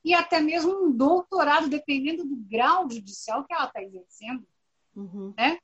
[0.04, 4.47] e até mesmo um doutorado, dependendo do grau judicial que ela está exercendo.
[4.99, 5.33] Uhum.
[5.38, 5.57] Né?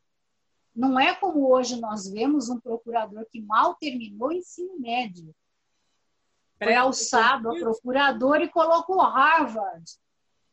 [0.74, 5.34] Não é como hoje nós vemos um procurador que mal terminou o ensino médio.
[6.62, 9.84] Foi alçado a procurador e colocou Harvard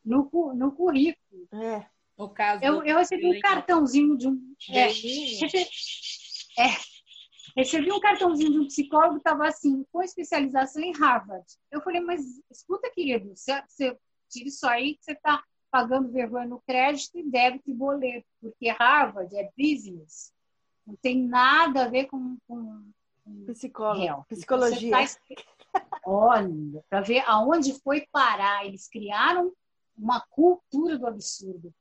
[0.03, 1.47] no, no currículo.
[1.53, 1.85] É.
[2.17, 4.55] No caso eu, eu recebi um cartãozinho de um.
[4.69, 6.77] É, é,
[7.55, 11.45] Recebi um cartãozinho de um psicólogo, estava assim, com especialização em Harvard.
[11.71, 13.97] Eu falei, mas escuta, querido, você, você
[14.29, 15.43] tira isso aí que você está
[15.73, 20.31] pagando vergonha no crédito e débito e boleto, porque Harvard é business.
[20.85, 22.91] Não tem nada a ver com, com,
[23.25, 24.91] com Psicólogo, psicologia.
[25.71, 25.87] Tá...
[26.05, 28.63] Olha, para ver aonde foi parar.
[28.63, 29.51] Eles criaram
[29.97, 31.73] uma cultura do absurdo.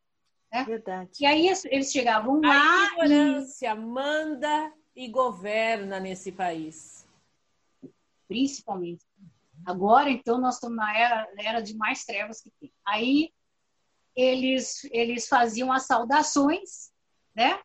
[0.51, 0.65] Né?
[0.65, 1.11] Verdade.
[1.21, 2.49] E aí eles chegavam lá.
[2.55, 3.75] A ignorância e...
[3.75, 7.07] manda e governa nesse país.
[8.27, 9.05] Principalmente.
[9.67, 12.73] Agora, então, nós estamos na era, na era de mais trevas que tem.
[12.87, 13.31] Aí,
[14.15, 16.93] eles, eles faziam as saudações,
[17.35, 17.61] né?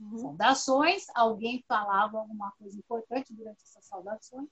[0.00, 0.18] Uhum.
[0.18, 4.48] Saudações, alguém falava alguma coisa importante durante essas saudações,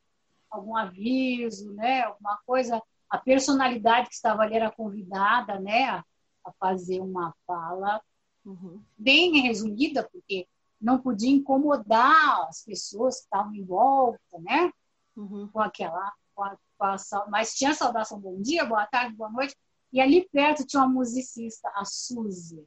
[0.50, 2.02] algum aviso, né?
[2.02, 2.80] Alguma coisa.
[3.08, 5.84] A personalidade que estava ali era convidada, né?
[5.84, 6.04] A,
[6.44, 8.00] a fazer uma fala
[8.44, 8.82] uhum.
[8.96, 10.46] bem resumida, porque
[10.80, 14.72] não podia incomodar as pessoas que estavam em volta, né?
[15.16, 15.48] Uhum.
[15.52, 16.12] Com aquela.
[16.34, 16.96] Com a, com a,
[17.28, 19.54] mas tinha saudação bom dia, boa tarde, boa noite.
[19.92, 22.66] E ali perto tinha uma musicista, a Suzy.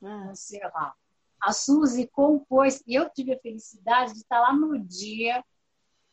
[0.00, 0.34] Uhum.
[0.34, 0.94] Sei lá.
[1.40, 5.44] A Suzy compôs, e eu tive a felicidade de estar lá no dia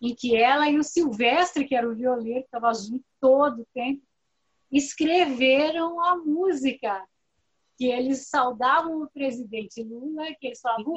[0.01, 3.67] em que ela e o Silvestre, que era o violeiro, que estava junto todo o
[3.73, 4.01] tempo,
[4.71, 7.05] escreveram a música
[7.77, 10.93] que eles saudavam o presidente Lula, que eles falavam,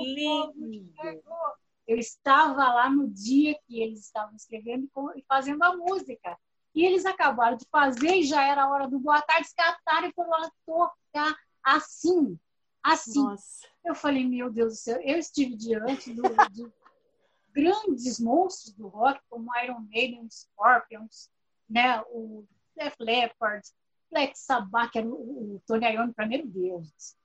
[1.86, 6.38] eu estava lá no dia que eles estavam escrevendo e fazendo a música.
[6.74, 10.12] E eles acabaram de fazer e já era a hora do boa tarde, escataram e
[10.12, 12.38] foram lá tocar assim,
[12.82, 13.22] assim.
[13.22, 13.66] Nossa.
[13.84, 16.70] Eu falei, meu Deus do céu, eu estive diante do, de
[17.52, 21.28] grandes monstros do rock, como Iron Maiden, Scorpions,
[21.68, 22.44] né, o
[22.76, 23.66] Def Leppard,
[24.10, 27.16] Black Sabbath, que era o, o Tony Iommi, para meu Deus,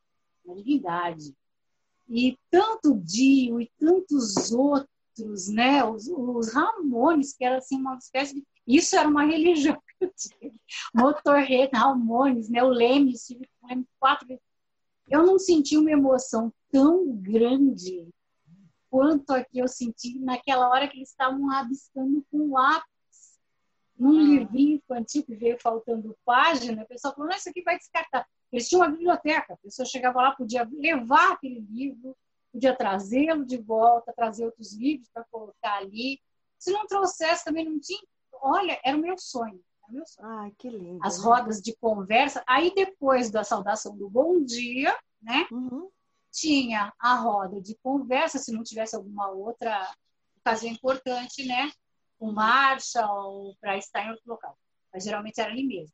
[0.43, 1.36] uma divindade.
[2.08, 5.84] E tanto Dio e tantos outros, né?
[5.84, 8.45] Os, os Ramones, que era assim uma espécie de...
[8.67, 10.54] Isso era uma religião que eu tinha.
[10.93, 12.63] Motorhead, Ramones, né?
[12.63, 14.43] O Leme, tive o Leme quatro vezes.
[15.10, 18.08] Eu não senti uma emoção tão grande
[18.89, 22.95] quanto a que eu senti naquela hora que eles estavam rabiscando com lápis
[23.97, 24.23] num ah.
[24.23, 28.28] livrinho infantil que veio faltando página, a pessoa falou, não, isso aqui vai descartar.
[28.51, 32.15] Eles tinham uma biblioteca, a pessoa chegava lá, podia levar aquele livro,
[32.51, 36.19] podia trazê-lo de volta, trazer outros livros para colocar ali.
[36.58, 38.04] Se não trouxesse, também não tinha.
[38.41, 39.62] Olha, era o meu sonho.
[39.84, 40.28] Era o meu sonho.
[40.28, 41.00] Ai, que lindo.
[41.04, 41.24] As né?
[41.24, 42.43] rodas de conversa.
[42.48, 45.48] Aí, depois da saudação do bom dia, né?
[45.52, 45.89] Uhum.
[46.32, 49.89] Tinha a roda de conversa, se não tivesse alguma outra
[50.41, 51.71] ocasião importante, né?
[52.17, 54.58] com marcha ou para estar em outro local.
[54.93, 55.93] Mas geralmente era ali mesmo.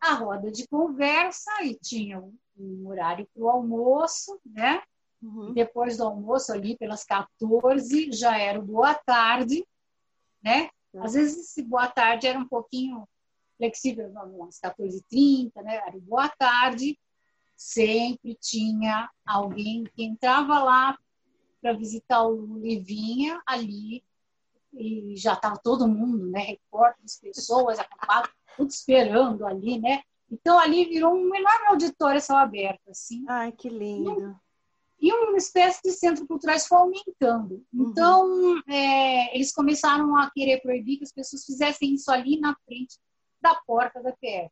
[0.00, 2.20] A roda de conversa e tinha
[2.56, 4.82] um horário para o almoço, né?
[5.22, 5.52] Uhum.
[5.52, 9.66] Depois do almoço, ali pelas 14, já era o boa tarde,
[10.42, 10.70] né?
[10.98, 13.08] Às vezes esse boa tarde era um pouquinho
[13.56, 14.12] flexível,
[14.44, 15.76] às 14h30, né?
[15.86, 16.98] Era o boa tarde.
[17.56, 20.98] Sempre tinha alguém que entrava lá
[21.60, 24.02] para visitar o Livinha ali
[24.72, 30.02] e já estava todo mundo, né, repórteres, pessoas, acampados, tudo esperando ali, né?
[30.30, 33.24] Então ali virou um enorme auditório céu aberto, assim.
[33.28, 34.38] Ai, que lindo.
[35.00, 37.64] E uma espécie de centro culturais foi aumentando.
[37.72, 37.90] Uhum.
[37.90, 38.62] Então, uhum.
[38.68, 42.98] é, eles começaram a querer proibir que as pessoas fizessem isso ali na frente
[43.40, 44.50] da porta da PF.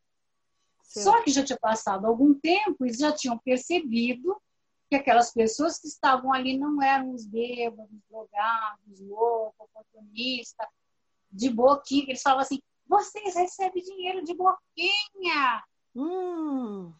[0.83, 4.35] Só que já tinha passado algum tempo e já tinham percebido
[4.89, 10.67] que aquelas pessoas que estavam ali não eram os bêbados, drogados, loucos, oportunistas,
[11.31, 12.05] de boquinha.
[12.07, 15.63] Eles falavam assim: vocês recebem dinheiro de boquinha.
[15.95, 16.91] Hum.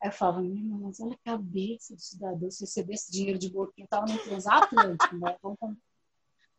[0.00, 3.84] Aí eu falava, minha mas olha a cabeça do cidadão, se recebesse dinheiro de boquinha,
[3.84, 5.36] estava no transatlântico, né?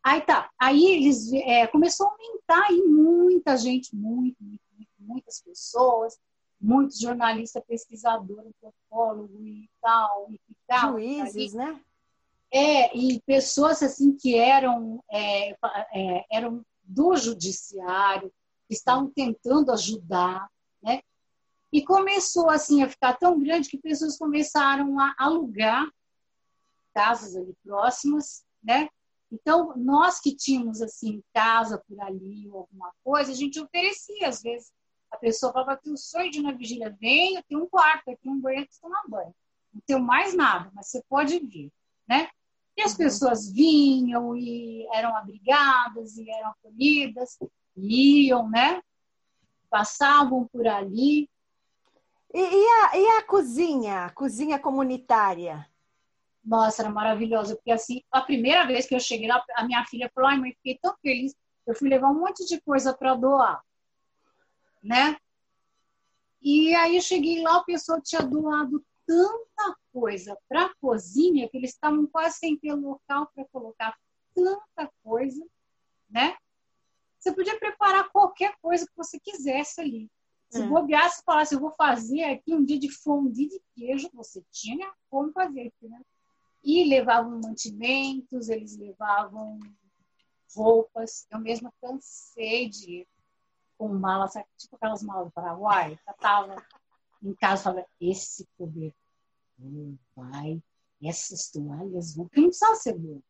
[0.03, 5.41] Aí tá, aí eles é, começou a aumentar e muita gente, muito, muito, muito, muitas
[5.41, 6.19] pessoas,
[6.59, 10.91] muitos jornalistas, pesquisadores, antropólogos e tal, e tal.
[10.91, 11.79] Juízes, né?
[12.53, 15.51] É, e pessoas assim que eram, é,
[15.93, 18.31] é, eram do judiciário,
[18.67, 20.47] que estavam tentando ajudar,
[20.81, 21.01] né?
[21.71, 25.89] E começou assim a ficar tão grande que pessoas começaram a alugar
[26.93, 28.89] casas ali próximas, né?
[29.31, 34.41] Então, nós que tínhamos assim casa por ali ou alguma coisa, a gente oferecia às
[34.41, 34.71] vezes.
[35.09, 38.09] A pessoa falava que o sonho de ir na vigília vem, eu tenho um quarto,
[38.09, 39.35] aqui um banheiro para tomar banho.
[39.73, 41.71] Não tenho mais nada, mas você pode vir,
[42.07, 42.29] né?
[42.77, 42.97] E as uhum.
[42.97, 47.37] pessoas vinham e eram abrigadas e eram acolhidas,
[47.77, 48.81] iam, né?
[49.69, 51.29] Passavam por ali.
[52.33, 55.67] E, e, a, e a cozinha, a cozinha comunitária?
[56.43, 60.09] Nossa, era maravilhosa, porque assim, a primeira vez que eu cheguei lá, a minha filha
[60.13, 61.35] falou: ai, mãe, fiquei tão feliz,
[61.67, 63.61] eu fui levar um monte de coisa para doar,
[64.81, 65.17] né?
[66.41, 71.57] E aí eu cheguei lá, o pessoal tinha doado tanta coisa para a cozinha que
[71.57, 73.95] eles estavam quase sem ter local para colocar
[74.33, 75.45] tanta coisa,
[76.09, 76.35] né?
[77.19, 80.09] Você podia preparar qualquer coisa que você quisesse ali.
[80.51, 80.67] Se é.
[80.67, 84.91] bobeasse e falasse, eu vou fazer aqui um dia de fondue de queijo, você tinha
[85.09, 86.01] como fazer, né?
[86.61, 89.57] E levavam mantimentos, eles levavam
[90.53, 91.25] roupas.
[91.31, 93.07] Eu mesma cansei de ir
[93.77, 95.97] com malas, tipo aquelas malas do Paraguai.
[96.05, 96.55] Eu tava
[97.23, 98.93] em casa falava, esse cobertor
[100.15, 100.61] vai,
[101.01, 103.21] essas toalhas vão, porque não precisava ser bom,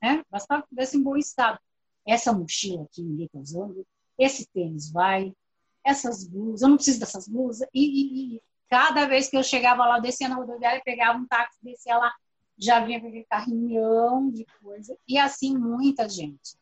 [0.00, 0.24] né?
[0.30, 1.58] Bastava que tivesse em bom estado.
[2.06, 3.84] Essa mochila aqui ninguém está usando,
[4.16, 5.34] esse tênis vai,
[5.84, 7.68] essas blusas, eu não preciso dessas blusas.
[7.74, 11.58] E, e, e cada vez que eu chegava lá, descia na rodoviária, pegava um táxi,
[11.62, 12.12] descia lá,
[12.58, 14.96] já vinha com aquele carrinhão de coisa.
[15.08, 16.58] E assim, muita gente.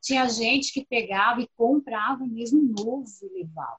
[0.00, 3.78] Tinha gente que pegava e comprava mesmo novo e levava.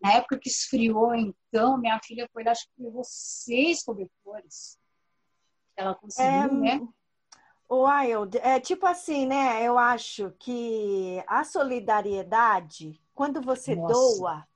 [0.00, 4.78] Na época que esfriou, então, minha filha foi lá, acho que levou seis cobertores.
[5.76, 6.88] Ela conseguiu, é, né?
[7.70, 9.62] Wild, é tipo assim, né?
[9.62, 13.92] Eu acho que a solidariedade, quando você Nossa.
[13.92, 14.48] doa,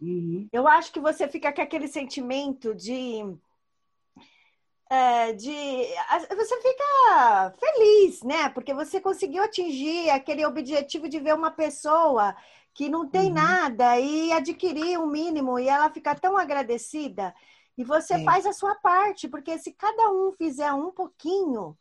[0.00, 0.48] uhum.
[0.50, 3.36] eu acho que você fica com aquele sentimento de
[4.88, 5.54] é, de
[6.34, 8.48] você fica feliz, né?
[8.48, 12.34] Porque você conseguiu atingir aquele objetivo de ver uma pessoa
[12.72, 13.34] que não tem uhum.
[13.34, 17.34] nada e adquirir um mínimo e ela fica tão agradecida.
[17.76, 18.24] E você é.
[18.24, 21.76] faz a sua parte, porque se cada um fizer um pouquinho,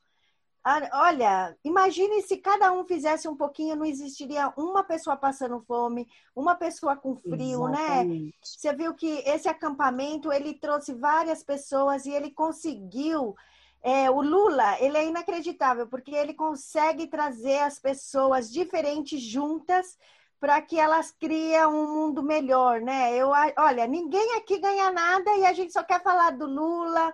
[0.93, 6.55] Olha, imagine se cada um fizesse um pouquinho, não existiria uma pessoa passando fome, uma
[6.55, 7.81] pessoa com frio, né?
[7.81, 8.25] Exatamente.
[8.25, 8.31] né?
[8.41, 13.35] Você viu que esse acampamento ele trouxe várias pessoas e ele conseguiu.
[13.81, 19.97] É, o Lula, ele é inacreditável porque ele consegue trazer as pessoas diferentes juntas
[20.39, 23.15] para que elas criem um mundo melhor, né?
[23.15, 27.13] Eu, olha, ninguém aqui ganha nada e a gente só quer falar do Lula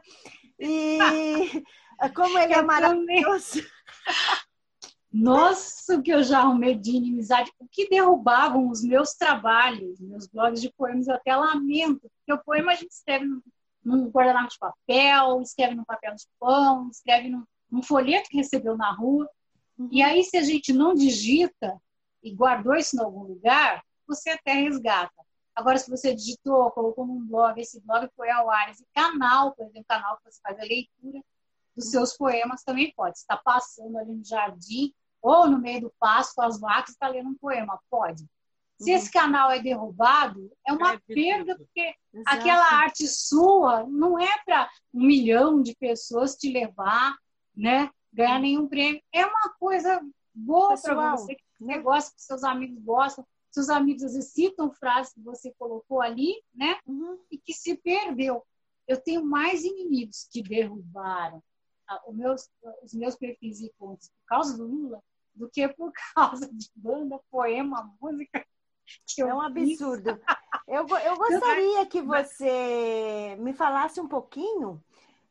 [0.59, 1.63] e
[2.15, 3.61] como ele é maravilhoso.
[5.13, 7.51] Nossa, que eu já arrumei de inimizade.
[7.59, 12.09] O que derrubavam os meus trabalhos, meus blogs de poemas, eu até lamento.
[12.17, 13.25] Porque o poema a gente escreve
[13.83, 18.75] num guardanapo de papel, escreve num papel de pão, escreve num, num folheto que recebeu
[18.75, 19.29] na rua.
[19.77, 19.89] Uhum.
[19.91, 21.79] E aí, se a gente não digita
[22.23, 25.13] e guardou isso em algum lugar, você até resgata.
[25.55, 29.65] Agora, se você digitou, colocou num blog, esse blog foi ao ar, esse canal, por
[29.65, 31.23] exemplo, canal que você faz a leitura,
[31.75, 33.17] dos seus poemas também pode.
[33.17, 37.29] Está passando ali no jardim ou no meio do pasto com as vacas, está lendo
[37.29, 38.25] um poema, pode.
[38.81, 38.97] Se uhum.
[38.97, 42.37] esse canal é derrubado, é uma é perda, porque Exato.
[42.37, 47.15] aquela arte sua não é para um milhão de pessoas te levar,
[47.55, 47.89] né?
[48.11, 49.01] Ganhar nenhum prêmio.
[49.13, 50.01] É uma coisa
[50.33, 51.79] boa para você, que você né?
[51.79, 53.25] gosta, que seus amigos gostam.
[53.49, 56.77] Seus amigos às vezes citam frases que você colocou ali, né?
[56.85, 57.19] Uhum.
[57.31, 58.43] E que se perdeu.
[58.87, 61.41] Eu tenho mais inimigos que derrubaram
[62.09, 62.49] meus,
[62.83, 65.01] os meus perfis e contos por causa do Lula
[65.35, 68.45] do que por causa de banda, poema, música.
[69.19, 70.19] é um absurdo.
[70.65, 74.81] Eu, eu gostaria que você me falasse um pouquinho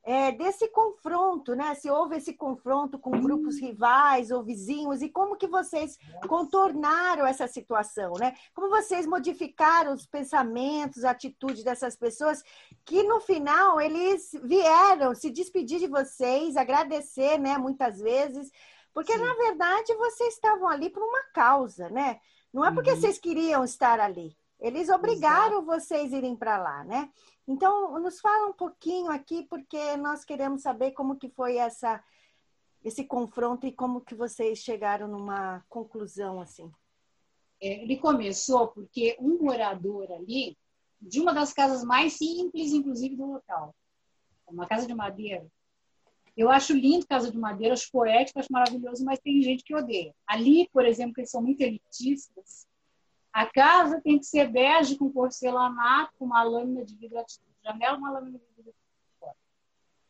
[0.04, 1.74] é, desse confronto, né?
[1.74, 5.96] Se houve esse confronto com grupos rivais ou vizinhos e como que vocês
[6.28, 8.34] contornaram essa situação, né?
[8.52, 12.42] Como vocês modificaram os pensamentos, a atitude dessas pessoas
[12.84, 17.56] que no final eles vieram se despedir de vocês, agradecer, né?
[17.56, 18.50] Muitas vezes,
[18.92, 19.20] porque Sim.
[19.20, 22.18] na verdade vocês estavam ali por uma causa, né?
[22.52, 22.96] Não é porque uhum.
[22.96, 24.36] vocês queriam estar ali.
[24.62, 25.66] Eles obrigaram Exato.
[25.66, 27.10] vocês a irem para lá, né?
[27.48, 32.02] Então, nos fala um pouquinho aqui, porque nós queremos saber como que foi essa,
[32.84, 36.70] esse confronto e como que vocês chegaram numa conclusão assim.
[37.60, 40.56] É, ele começou porque um morador ali,
[41.00, 43.74] de uma das casas mais simples, inclusive, do local,
[44.46, 45.44] uma casa de madeira.
[46.36, 50.14] Eu acho lindo casa de madeira, acho poético, acho maravilhoso, mas tem gente que odeia.
[50.24, 52.66] Ali, por exemplo, eles são muito elitistas,
[53.32, 57.96] a casa tem que ser bege com porcelanato, com uma lâmina de vidro de janela,
[57.96, 58.74] uma lâmina de vidro
[59.18, 59.34] fora.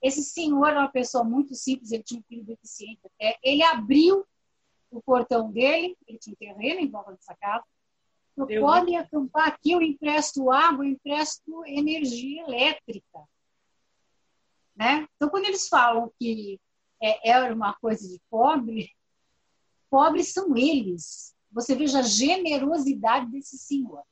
[0.02, 3.38] Esse senhor era uma pessoa muito simples, ele tinha um filho deficiente até.
[3.42, 4.26] Ele abriu
[4.90, 7.64] o portão dele, ele tinha um terreno em volta dessa casa.
[8.36, 13.22] Eu podem acampar aqui, eu empresto água, eu empresto energia elétrica.
[14.74, 15.06] Né?
[15.14, 16.58] Então, quando eles falam que
[17.00, 18.90] é, era uma coisa de pobre,
[19.88, 24.02] pobres são eles você veja a generosidade desse senhor.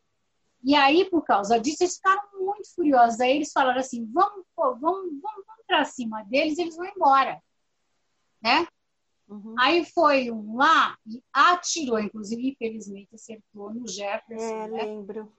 [0.63, 3.21] E aí, por causa disso, eles ficaram muito furiosos.
[3.21, 7.43] Aí eles falaram assim: vamos, pô, vamos, vamos, vamos para cima deles, eles vão embora.
[8.43, 8.67] Né?
[9.29, 9.55] Uhum.
[9.59, 14.45] Aí foi um lá e atirou, inclusive, infelizmente, acertou no Jefferson.
[14.45, 14.83] É, né?
[14.83, 15.33] lembro.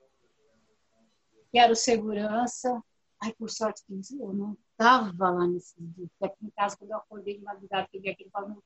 [1.52, 2.82] Que era o segurança.
[3.24, 6.10] Ai, por sorte eu não estava lá nesse dia.
[6.24, 8.64] Aqui em casa, quando eu acordei de madrugada, que vi aquele falando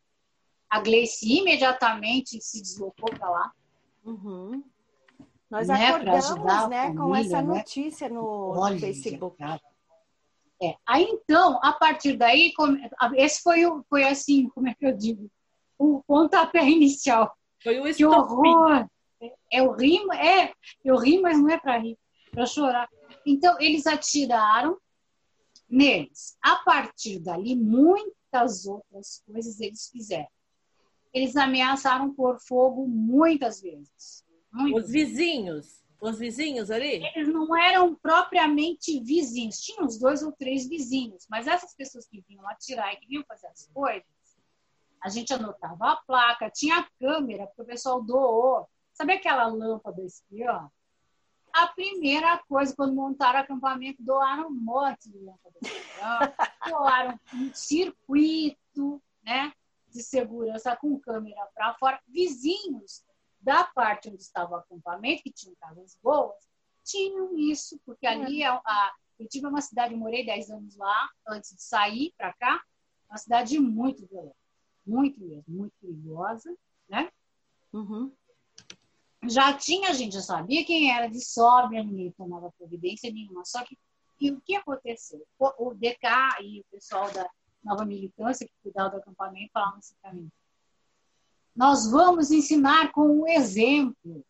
[0.70, 3.52] a Gleice imediatamente se deslocou para lá.
[4.04, 4.64] Uhum.
[5.50, 6.30] Nós né, acordamos
[6.70, 7.56] né, família, com essa né?
[7.56, 9.38] notícia no, Olha, Facebook.
[10.62, 10.76] É.
[10.86, 12.52] Aí então, a partir daí,
[13.16, 15.30] esse foi, o, foi assim, como é que eu digo?
[15.78, 17.36] O pontapé inicial.
[17.62, 18.88] Foi o Que horror!
[19.22, 21.98] É, eu ri, é, eu ri, mas não é para rir,
[22.32, 22.90] para chorar.
[23.26, 24.78] Então, eles atiraram
[25.70, 26.38] neles.
[26.42, 30.28] A partir dali, muitas outras coisas eles fizeram
[31.16, 34.26] eles ameaçaram pôr fogo muitas vezes.
[34.52, 37.02] Muitas os vizinhos, os vizinhos ali?
[37.16, 42.22] Eles não eram propriamente vizinhos, tinham uns dois ou três vizinhos, mas essas pessoas que
[42.28, 44.06] vinham atirar e que vinham fazer as coisas,
[45.02, 48.68] a gente anotava a placa, tinha câmera, porque o pessoal doou.
[48.94, 50.70] Sabe aquela lâmpada espiã?
[51.54, 55.56] A primeira coisa, quando montaram o acampamento, doaram um monte de lâmpada
[56.68, 59.54] doaram um circuito, né?
[59.96, 63.04] De segurança com câmera para fora, vizinhos
[63.40, 66.36] da parte onde estava o acampamento, que tinham casas boas,
[66.84, 68.48] tinham isso, porque ali é.
[68.48, 72.62] a, a, eu tive uma cidade, morei 10 anos lá, antes de sair para cá,
[73.10, 74.36] uma cidade muito violenta,
[74.86, 76.56] muito mesmo, muito perigosa,
[76.90, 77.10] né?
[77.72, 78.12] Uhum.
[79.28, 83.44] Já tinha gente, já sabia quem era de sobra, ninguém tomava providência nenhuma.
[83.46, 83.78] Só que
[84.20, 85.26] e o que aconteceu?
[85.38, 86.08] O, o DK
[86.42, 87.30] e o pessoal da,
[87.66, 90.30] nova militância que cuidava do acampamento falavam assim para mim.
[91.56, 94.24] Nós vamos ensinar com o exemplo.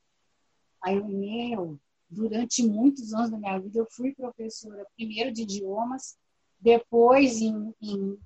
[0.82, 6.18] Aí eu, meu, durante muitos anos da minha vida, eu fui professora, primeiro de idiomas,
[6.60, 8.18] depois em, em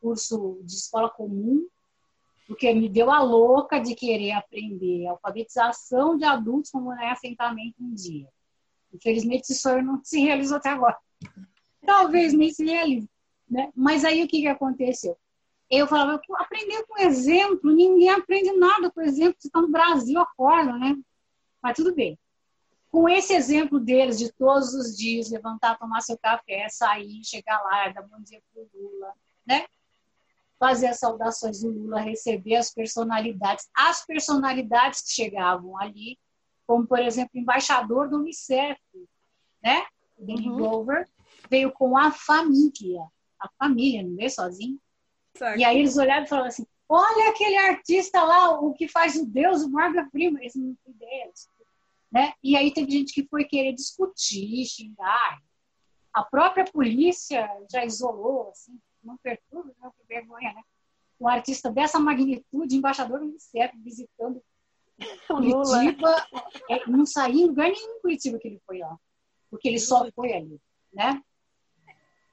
[0.00, 1.66] curso de escola comum,
[2.46, 7.94] porque me deu a louca de querer aprender alfabetização de adultos como é assentamento um
[7.94, 8.28] dia.
[8.92, 10.98] Infelizmente, esse sonho não se realizou até agora.
[11.84, 13.08] Talvez nem se realize.
[13.52, 13.70] Né?
[13.76, 15.14] Mas aí o que, que aconteceu?
[15.68, 20.72] Eu falava, aprender com exemplo, ninguém aprende nada com exemplo, você está no Brasil, acorda,
[20.72, 20.96] né?
[21.62, 22.18] Mas tudo bem.
[22.90, 27.88] Com esse exemplo deles, de todos os dias, levantar, tomar seu café, sair, chegar lá,
[27.90, 29.12] dar bom dia para o Lula,
[29.46, 29.66] né?
[30.58, 36.18] Fazer as saudações do Lula, receber as personalidades, as personalidades que chegavam ali,
[36.66, 38.80] como, por exemplo, o embaixador do Unicef,
[39.62, 39.84] né?
[40.16, 40.56] O Danny uhum.
[40.56, 41.06] Glover,
[41.50, 43.06] veio com a família
[43.42, 44.78] a família, não veio sozinho.
[45.36, 45.58] Certo.
[45.58, 49.26] E aí eles olharam e falaram assim: olha aquele artista lá, o que faz o
[49.26, 50.40] Deus, o Morgan Freeman.
[50.40, 51.32] Eles não têm ideia.
[52.10, 52.32] Né?
[52.42, 55.40] E aí teve gente que foi querer discutir, xingar.
[56.12, 60.62] A própria polícia já isolou, assim, não perturba, não, que vergonha, né?
[61.18, 64.42] Um artista dessa magnitude, embaixador do Unicef, visitando
[65.26, 66.26] Curitiba,
[66.68, 68.94] é, não saiu em lugar nenhum em Curitiba que ele foi lá,
[69.50, 70.60] porque ele só foi ali,
[70.92, 71.22] né?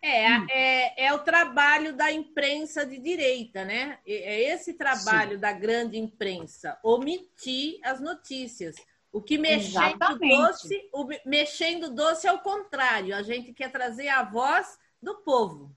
[0.01, 0.47] É, hum.
[0.49, 3.99] é, é, o trabalho da imprensa de direita, né?
[4.07, 5.39] É esse trabalho Sim.
[5.39, 8.77] da grande imprensa, omitir as notícias.
[9.11, 13.15] O que mexendo doce, o mexendo doce é o contrário.
[13.15, 15.75] A gente quer trazer a voz do povo.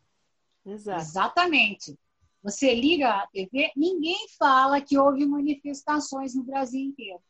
[0.64, 1.00] Exato.
[1.00, 1.98] Exatamente.
[2.42, 7.22] Você liga a TV, ninguém fala que houve manifestações no Brasil inteiro,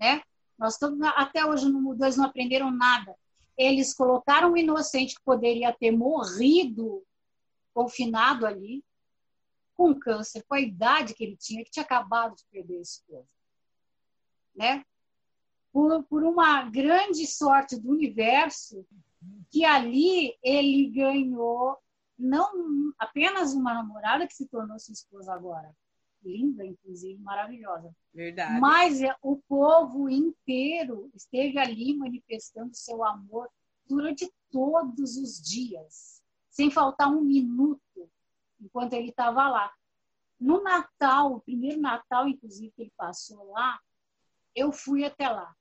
[0.00, 0.22] né?
[0.58, 3.14] Nós estamos até hoje no mudou, eles não aprenderam nada.
[3.56, 7.04] Eles colocaram um inocente que poderia ter morrido
[7.72, 8.84] confinado ali
[9.76, 13.28] com câncer, com a idade que ele tinha, que tinha acabado de perder a esposa,
[14.54, 14.84] né?
[15.72, 18.86] Por, por uma grande sorte do universo,
[19.50, 21.76] que ali ele ganhou
[22.16, 25.74] não apenas uma namorada que se tornou sua esposa agora,
[26.24, 27.94] linda, inclusive, maravilhosa.
[28.12, 28.60] Verdade.
[28.60, 33.48] Mas é, o povo inteiro esteve ali manifestando seu amor
[33.86, 38.10] durante todos os dias, sem faltar um minuto,
[38.60, 39.72] enquanto ele estava lá.
[40.40, 43.78] No Natal, o primeiro Natal, inclusive, que ele passou lá,
[44.54, 45.54] eu fui até lá.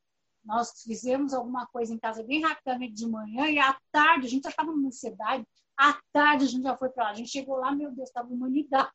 [0.44, 4.44] Nós fizemos alguma coisa em casa bem rapidamente de manhã e à tarde, a gente
[4.44, 5.46] já estava numa cidade
[5.78, 7.10] à tarde a gente já foi para lá.
[7.12, 8.92] A gente chegou lá, meu Deus, estava humanidade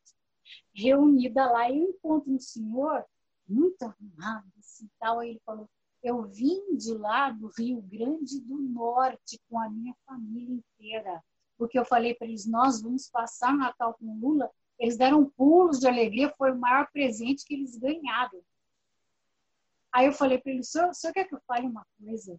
[0.75, 1.71] reunida lá.
[1.71, 3.05] E eu encontro um senhor
[3.47, 5.21] muito arrumado, assim, tal.
[5.21, 5.69] Aí ele falou,
[6.03, 11.23] eu vim de lá do Rio Grande do Norte com a minha família inteira.
[11.57, 14.51] Porque eu falei para eles, nós vamos passar Natal com Lula.
[14.79, 18.41] Eles deram pulos de alegria, foi o maior presente que eles ganharam.
[19.93, 22.39] Aí eu falei para ele, o senhor, o senhor quer que eu fale uma coisa?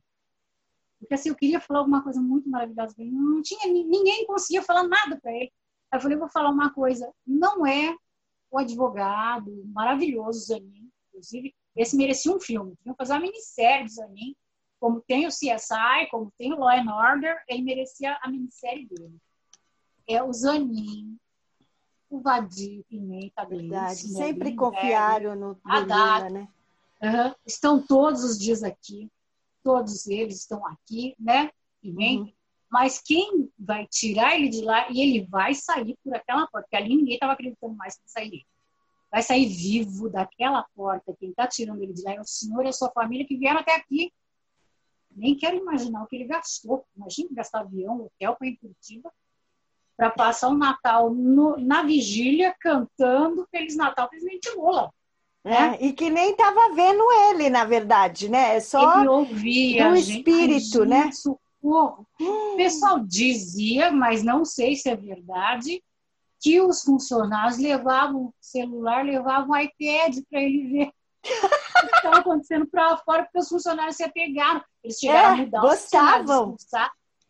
[1.00, 3.14] Porque assim, eu queria falar alguma coisa muito maravilhosa para ele.
[3.14, 5.52] Não tinha, ninguém conseguia falar nada para ele.
[5.92, 7.12] Eu falei, vou falar uma coisa.
[7.26, 7.96] Não é
[8.52, 12.76] o advogado maravilhoso Zanin, inclusive, esse merecia um filme.
[12.82, 14.36] Tinha fazer uma minissérie do Zanin,
[14.80, 19.18] como tem o CSI, como tem o Law and Order, ele merecia a minissérie dele.
[20.08, 21.18] É o Zanin,
[22.10, 24.00] o Vadir Pimenta Verdade.
[24.00, 26.48] Sempre confiaram no, Lula, né?
[27.02, 27.36] Uhum.
[27.46, 29.10] Estão todos os dias aqui
[29.64, 31.52] todos eles estão aqui, né?
[31.84, 32.20] Vem.
[32.20, 32.34] Uhum.
[32.70, 36.76] Mas quem vai tirar ele de lá e ele vai sair por aquela porta, porque
[36.76, 38.44] ali ninguém estava acreditando mais que sairia.
[39.12, 41.16] Vai sair vivo daquela porta.
[41.20, 43.60] Quem está tirando ele de lá é o senhor e a sua família que vieram
[43.60, 44.14] até aqui.
[45.10, 46.86] Nem quero imaginar o que ele gastou.
[46.96, 49.12] Imagina gastar avião, hotel para ir Curitiba
[50.00, 54.90] para passar o Natal no, na vigília cantando Feliz Natal, Presidente Lula.
[55.44, 58.56] É, e que nem estava vendo ele, na verdade, né?
[58.56, 61.10] É só ele ouvia, do espírito, né?
[61.62, 62.06] O
[62.56, 65.84] pessoal dizia, mas não sei se é verdade,
[66.40, 70.92] que os funcionários levavam o celular, levavam o iPad para ele ver
[71.84, 74.64] o que estava acontecendo para fora, porque os funcionários se apegaram.
[74.84, 76.56] Eles chegaram é, a mudar gostavam.
[76.56, 76.66] os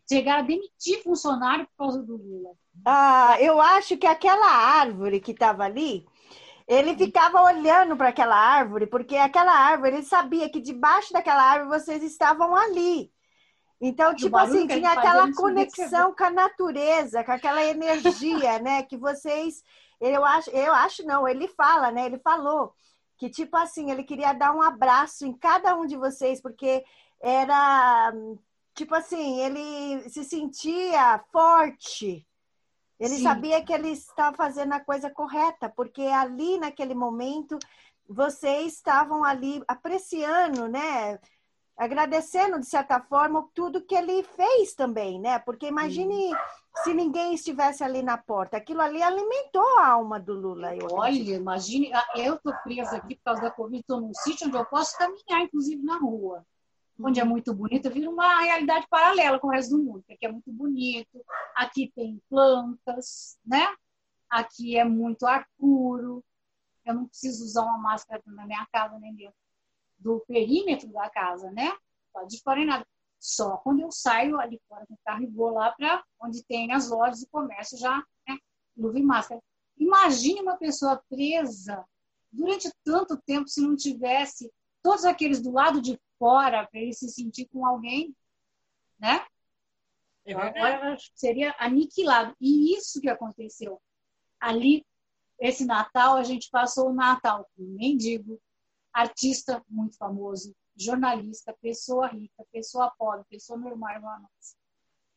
[0.07, 2.51] chegaram a demitir funcionário por causa do Lula.
[2.85, 6.05] Ah, eu acho que aquela árvore que estava ali
[6.69, 11.79] ele ficava olhando para aquela árvore, porque aquela árvore, ele sabia que debaixo daquela árvore
[11.79, 13.11] vocês estavam ali.
[13.81, 18.83] Então, tipo assim, tinha aquela conexão com a natureza, com aquela energia, né?
[18.83, 19.63] Que vocês.
[20.01, 22.05] Eu acho, eu acho não, ele fala, né?
[22.05, 22.73] Ele falou
[23.17, 26.83] que, tipo assim, ele queria dar um abraço em cada um de vocês, porque
[27.21, 28.13] era.
[28.75, 32.25] Tipo assim, ele se sentia forte,
[32.99, 33.23] ele Sim.
[33.23, 37.57] sabia que ele estava fazendo a coisa correta, porque ali naquele momento
[38.07, 41.17] vocês estavam ali apreciando, né?
[41.79, 45.39] Agradecendo de certa forma tudo que ele fez também, né?
[45.39, 46.31] Porque imagine
[46.83, 48.57] se ninguém estivesse ali na porta.
[48.57, 50.71] Aquilo ali alimentou a alma do Lula.
[50.91, 54.57] Olha, imagine, ah, eu tô presa aqui por causa da Covid, estou num sítio onde
[54.57, 56.45] eu posso caminhar, inclusive na rua
[57.01, 60.25] onde é muito bonito, vira uma realidade paralela com o resto do mundo, porque aqui
[60.25, 61.25] é muito bonito,
[61.55, 63.73] aqui tem plantas, né?
[64.29, 66.23] Aqui é muito ar puro,
[66.85, 69.35] eu não preciso usar uma máscara na minha casa, nem dentro
[69.99, 71.71] do perímetro da casa, né?
[72.13, 72.85] Lá de fora nada.
[73.19, 76.89] Só quando eu saio ali fora do carro e vou lá para onde tem as
[76.89, 77.97] lojas e comércio já,
[78.27, 78.37] né?
[78.77, 79.41] Luva e máscara.
[79.77, 81.85] Imagine uma pessoa presa
[82.31, 87.09] durante tanto tempo se não tivesse todos aqueles do lado de fora para ele se
[87.09, 88.15] sentir com alguém,
[88.97, 89.25] né?
[90.25, 92.35] É Agora seria aniquilado.
[92.39, 93.81] E isso que aconteceu.
[94.39, 94.85] Ali,
[95.39, 98.39] esse Natal, a gente passou o Natal com mendigo,
[98.93, 104.21] artista muito famoso, jornalista, pessoa rica, pessoa pobre, pessoa normal, irmã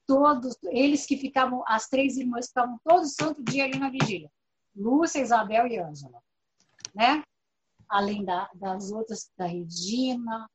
[0.07, 4.31] Todos, eles que ficavam, as três irmãs ficavam todo santo dia ali na vigília.
[4.75, 6.20] Lúcia, Isabel e Ângela,
[6.95, 7.23] né?
[7.89, 10.51] Além da, das outras, da Regina,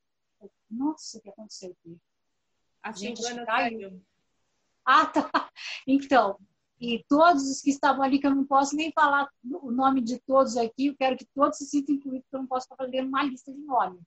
[0.70, 1.97] nossa, o que aconteceu aqui?
[2.84, 4.01] A gente caiu.
[4.86, 5.30] Ah, tá.
[5.88, 6.38] Então,
[6.80, 10.19] e todos os que estavam ali, que eu não posso nem falar o nome de
[10.19, 13.23] todos aqui, eu quero que todos se sintam incluídos, porque eu não posso fazendo uma
[13.23, 14.01] lista de nomes.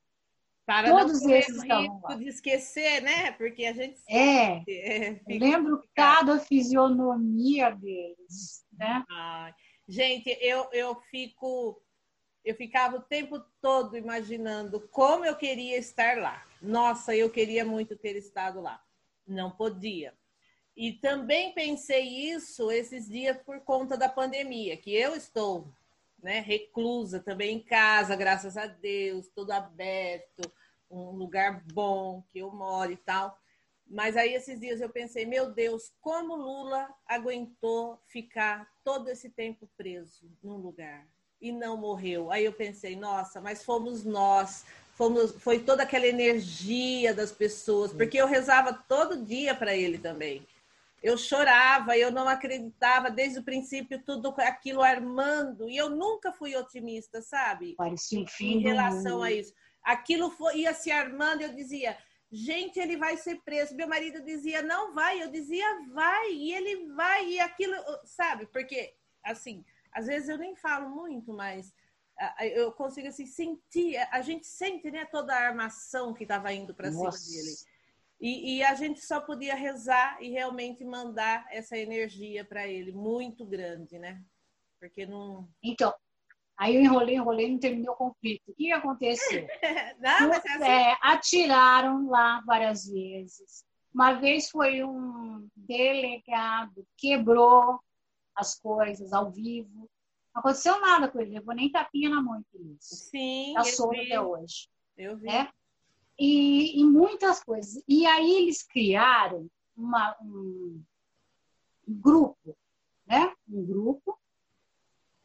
[0.66, 2.14] Para Todos esses estavam lá.
[2.14, 3.32] de esquecer, né?
[3.32, 9.04] Porque a gente é, é lembro cada fisionomia deles, né?
[9.10, 9.52] Ai,
[9.88, 11.82] gente, eu, eu fico
[12.44, 16.46] eu ficava o tempo todo imaginando como eu queria estar lá.
[16.62, 18.80] Nossa, eu queria muito ter estado lá.
[19.26, 20.14] Não podia.
[20.76, 25.68] E também pensei isso esses dias por conta da pandemia, que eu estou
[26.22, 30.50] né, reclusa também em casa, graças a Deus, tudo aberto,
[30.90, 33.38] um lugar bom que eu moro e tal.
[33.86, 39.68] Mas aí esses dias eu pensei, meu Deus, como Lula aguentou ficar todo esse tempo
[39.76, 41.06] preso num lugar
[41.40, 42.30] e não morreu.
[42.30, 44.64] Aí eu pensei, nossa, mas fomos nós,
[44.94, 50.46] fomos, foi toda aquela energia das pessoas, porque eu rezava todo dia para ele também.
[51.02, 56.54] Eu chorava, eu não acreditava desde o princípio tudo aquilo armando, e eu nunca fui
[56.54, 57.74] otimista, sabe?
[57.74, 59.54] Parecia um fim em relação a isso.
[59.82, 61.96] Aquilo foi, ia se armando, eu dizia,
[62.30, 63.74] gente, ele vai ser preso.
[63.74, 65.22] Meu marido dizia, não vai.
[65.22, 66.32] Eu dizia, vai.
[66.32, 67.26] E ele vai.
[67.26, 67.74] E aquilo,
[68.04, 68.46] sabe?
[68.46, 68.94] Porque,
[69.24, 71.72] assim, às vezes eu nem falo muito, mas
[72.54, 76.92] eu consigo assim, sentir, a gente sente né, toda a armação que estava indo para
[76.92, 77.56] cima dele.
[78.20, 83.46] E, e, a gente só podia rezar e realmente mandar essa energia para ele, muito
[83.46, 84.22] grande, né?
[84.78, 85.48] Porque não.
[85.62, 85.94] Então,
[86.54, 88.42] aí eu enrolei, enrolei, não terminou o conflito.
[88.48, 89.46] O que aconteceu?
[89.98, 90.64] não, mas é assim...
[90.64, 93.64] é, atiraram lá várias vezes.
[93.92, 97.80] Uma vez foi um delegado, quebrou
[98.34, 99.88] as coisas ao vivo.
[100.34, 102.94] Não aconteceu nada com ele, levou nem tapinha na mão, isso.
[103.10, 103.54] Sim.
[103.54, 104.68] Tá solto até hoje.
[104.96, 105.26] Eu vi.
[105.26, 105.50] Né?
[106.22, 107.82] E, e, muitas coisas.
[107.88, 110.84] E aí eles criaram uma, um,
[111.88, 112.54] grupo,
[113.06, 113.34] né?
[113.48, 114.18] Um grupo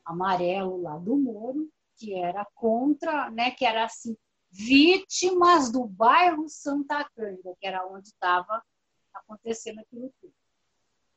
[0.05, 3.51] amarelo lá do Moro, que era contra, né?
[3.51, 4.15] Que era assim,
[4.49, 8.63] vítimas do bairro Santa Cândida, que era onde estava
[9.13, 10.33] acontecendo aquilo tudo,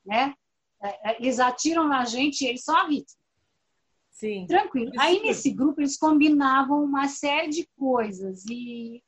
[0.05, 0.35] né?
[0.83, 3.18] É, é, eles atiram na gente e eles são a vítima.
[4.19, 4.47] Sim.
[4.49, 4.91] Tranquilo.
[4.99, 9.01] Aí nesse grupo eles combinavam uma série de coisas e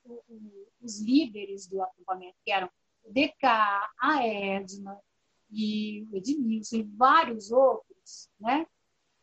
[0.80, 2.70] os líderes do acampamento, que eram
[3.02, 3.44] o DK,
[4.00, 4.96] a Edna
[5.50, 8.64] e o Edmilson e vários outros, né?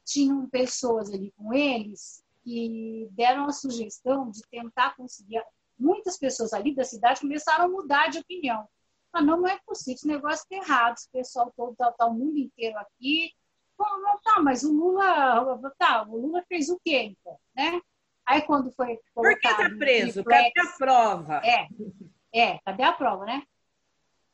[0.04, 5.42] Tinham pessoas ali com eles que deram a sugestão de tentar conseguir.
[5.80, 8.68] Muitas pessoas ali da cidade começaram a mudar de opinião.
[9.14, 12.14] Ah, não, não é possível, esse negócio está errado, esse pessoal todo, tá, tá, o
[12.14, 13.32] mundo inteiro aqui.
[13.80, 17.80] Não, tá, mas o Lula, tá, o Lula fez o quê, então, né?
[18.26, 20.24] Aí quando foi Por que está preso?
[20.24, 21.42] Cadê a prova?
[21.44, 21.68] É,
[22.34, 23.44] é, cadê a prova, né?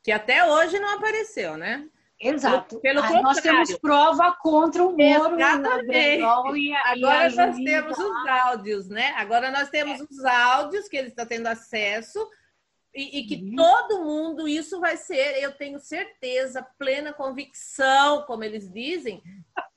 [0.02, 1.88] Que até hoje não apareceu, né?
[2.20, 2.80] Exato.
[2.80, 5.34] Pelo, pelo nós temos prova contra o Moro.
[5.34, 6.20] Exatamente.
[6.56, 9.12] E a, Agora e a nós temos os áudios, né?
[9.16, 10.04] Agora nós temos é.
[10.04, 12.26] os áudios que ele está tendo acesso
[12.94, 13.56] e, e que uhum.
[13.56, 19.22] todo mundo, isso vai ser, eu tenho certeza, plena convicção, como eles dizem,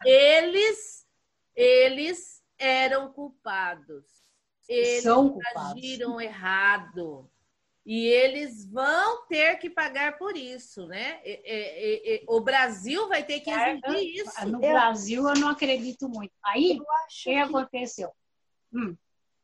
[0.05, 1.05] eles,
[1.55, 4.05] eles eram culpados.
[4.70, 5.72] Eles São culpados.
[5.72, 7.30] agiram errado.
[7.86, 11.22] E eles vão ter que pagar por isso, né?
[11.24, 14.45] E, e, e, o Brasil vai ter que exigir isso.
[14.45, 16.34] No Brasil, eu não acredito muito.
[16.43, 18.11] Aí, o que, que aconteceu?
[18.74, 18.95] Hum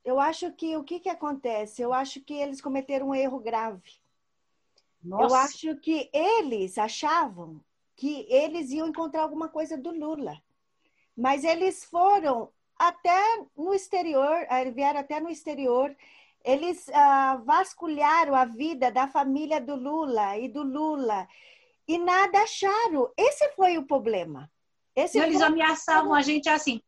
[0.03, 1.81] eu acho que o que, que acontece?
[1.81, 4.01] Eu acho que eles cometeram um erro grave.
[5.03, 5.23] Nossa.
[5.23, 7.61] Eu acho que eles achavam
[7.95, 10.41] que eles iam encontrar alguma coisa do Lula.
[11.15, 13.21] Mas eles foram até
[13.55, 15.95] no exterior, eh, vieram até no exterior,
[16.43, 21.27] eles ah, vasculharam a vida da família do Lula e do Lula
[21.87, 23.11] e nada acharam.
[23.17, 24.51] Esse foi o problema.
[24.95, 26.81] Esse eles ameaçavam a gente assim.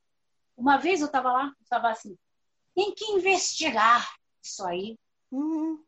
[0.58, 2.18] Uma vez eu estava lá, estava assim,
[2.76, 4.08] tem que investigar
[4.44, 4.98] isso aí.
[5.32, 5.84] Uhum.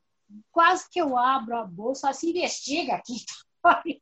[0.51, 3.23] Quase que eu abro a bolsa, se investiga aqui.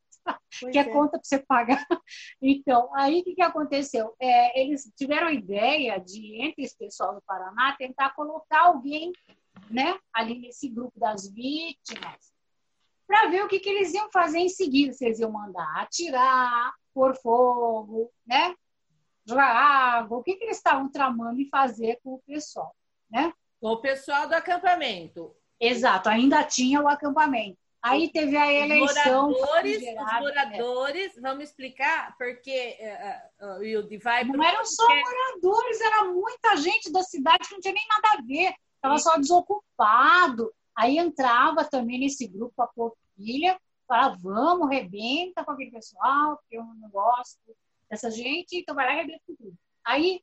[0.72, 1.86] que é, é, conta para você pagar.
[2.42, 4.16] Então, aí o que, que aconteceu?
[4.20, 9.12] É, eles tiveram a ideia de, entre esse pessoal do Paraná, tentar colocar alguém
[9.70, 12.34] né, ali nesse grupo das vítimas,
[13.08, 16.74] para ver o que, que eles iam fazer em seguida, se eles iam mandar atirar,
[16.94, 18.56] pôr fogo, né?
[19.26, 22.76] Jogar água, o que, que eles estavam tramando e fazer com o pessoal,
[23.10, 23.34] né?
[23.60, 25.36] Com o pessoal do acampamento.
[25.60, 27.58] Exato, ainda tinha o acampamento.
[27.82, 29.30] Aí teve a eleição.
[29.30, 31.22] Os moradores, os moradores é.
[31.22, 32.78] vamos explicar, porque
[33.40, 34.24] uh, uh, o vai.
[34.24, 38.22] Não eram só moradores, era muita gente da cidade que não tinha nem nada a
[38.26, 40.52] ver, estava só desocupado.
[40.76, 42.70] Aí entrava também nesse grupo a
[43.16, 47.56] filha, falava, vamos, rebenta com aquele pessoal, porque eu não gosto
[47.90, 49.58] dessa gente, então vai lá e arrebenta com tudo.
[49.86, 50.22] Aí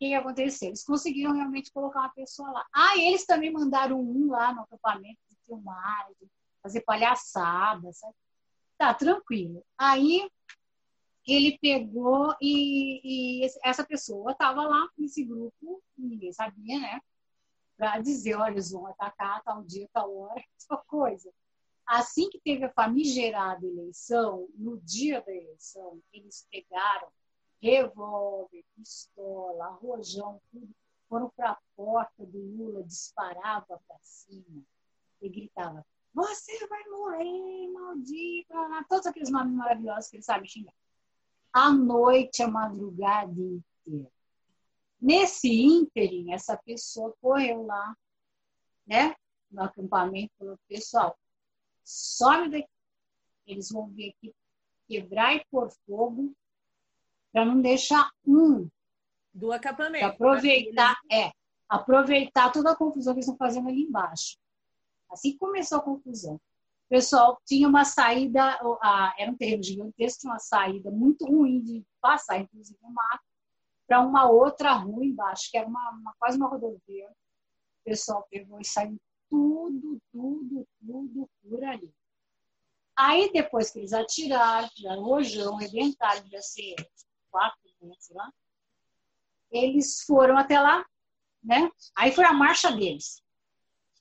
[0.00, 0.68] que aconteceu?
[0.68, 2.66] Eles conseguiram realmente colocar uma pessoa lá.
[2.72, 6.26] Ah, eles também mandaram um lá no acampamento de filmar, de
[6.62, 8.14] fazer palhaçada, sabe?
[8.78, 9.62] Tá, tranquilo.
[9.76, 10.26] Aí
[11.26, 17.00] ele pegou e, e essa pessoa estava lá nesse grupo, ninguém sabia, né?
[17.76, 21.30] Para dizer, olha, eles vão atacar tal dia, tal hora, tal coisa.
[21.90, 27.08] Assim que teve a famigerada eleição, no dia da eleição, eles pegaram
[27.60, 30.70] revólver, pistola, rojão, tudo,
[31.08, 34.62] foram para a porta do Lula, disparava para cima
[35.20, 35.84] e gritava:
[36.14, 38.54] Você vai morrer, maldito!
[38.88, 40.72] Todos aqueles nomes maravilhosos que ele sabe xingar.
[41.52, 44.12] A noite, a madrugada inteira.
[45.00, 47.96] Nesse ínterim, essa pessoa correu lá,
[48.86, 49.12] né,
[49.50, 51.18] no acampamento, falou: Pessoal,
[51.90, 52.68] some daqui.
[53.46, 54.34] Eles vão vir aqui
[54.86, 56.34] quebrar e pôr fogo
[57.32, 58.68] para não deixar um
[59.32, 60.06] do acampamento.
[60.06, 61.32] Aproveitar, é,
[61.68, 64.36] aproveitar toda a confusão que estão fazendo ali embaixo.
[65.10, 66.40] Assim começou a confusão.
[66.88, 68.58] Pessoal tinha uma saída,
[69.16, 73.24] era um terreno gigantesco, tinha uma saída muito ruim de passar, inclusive o mato,
[73.86, 77.08] para uma outra rua embaixo, que era uma, uma, quase uma rodovia.
[77.08, 79.00] O pessoal pegou e saiu
[79.30, 81.94] tudo, tudo, tudo por ali.
[82.96, 86.74] Aí, depois que eles atiraram, tiraram o rojão, arrebentaram, devia ser
[87.30, 87.58] quatro,
[87.98, 88.30] sei lá,
[89.50, 90.84] eles foram até lá,
[91.42, 91.70] né?
[91.96, 93.22] Aí foi a marcha deles.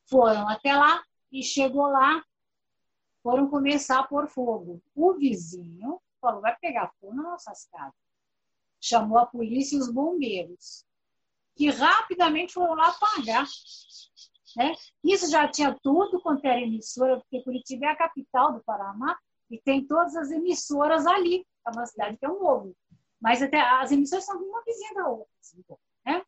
[0.07, 2.23] Foram até lá e chegou lá,
[3.23, 4.81] foram começar a pôr fogo.
[4.95, 7.95] O vizinho falou, vai pegar fogo nas nossas casas.
[8.81, 10.85] Chamou a polícia e os bombeiros,
[11.55, 13.45] que rapidamente foram lá apagar
[14.55, 14.73] né?
[15.03, 19.17] Isso já tinha tudo quanto era emissora, porque Curitiba é a capital do Paraná
[19.49, 21.45] e tem todas as emissoras ali.
[21.65, 22.75] É uma cidade que é um ovo.
[23.21, 25.27] Mas até as emissoras são uma vizinha da outra.
[25.41, 25.63] Assim,
[26.05, 26.23] né?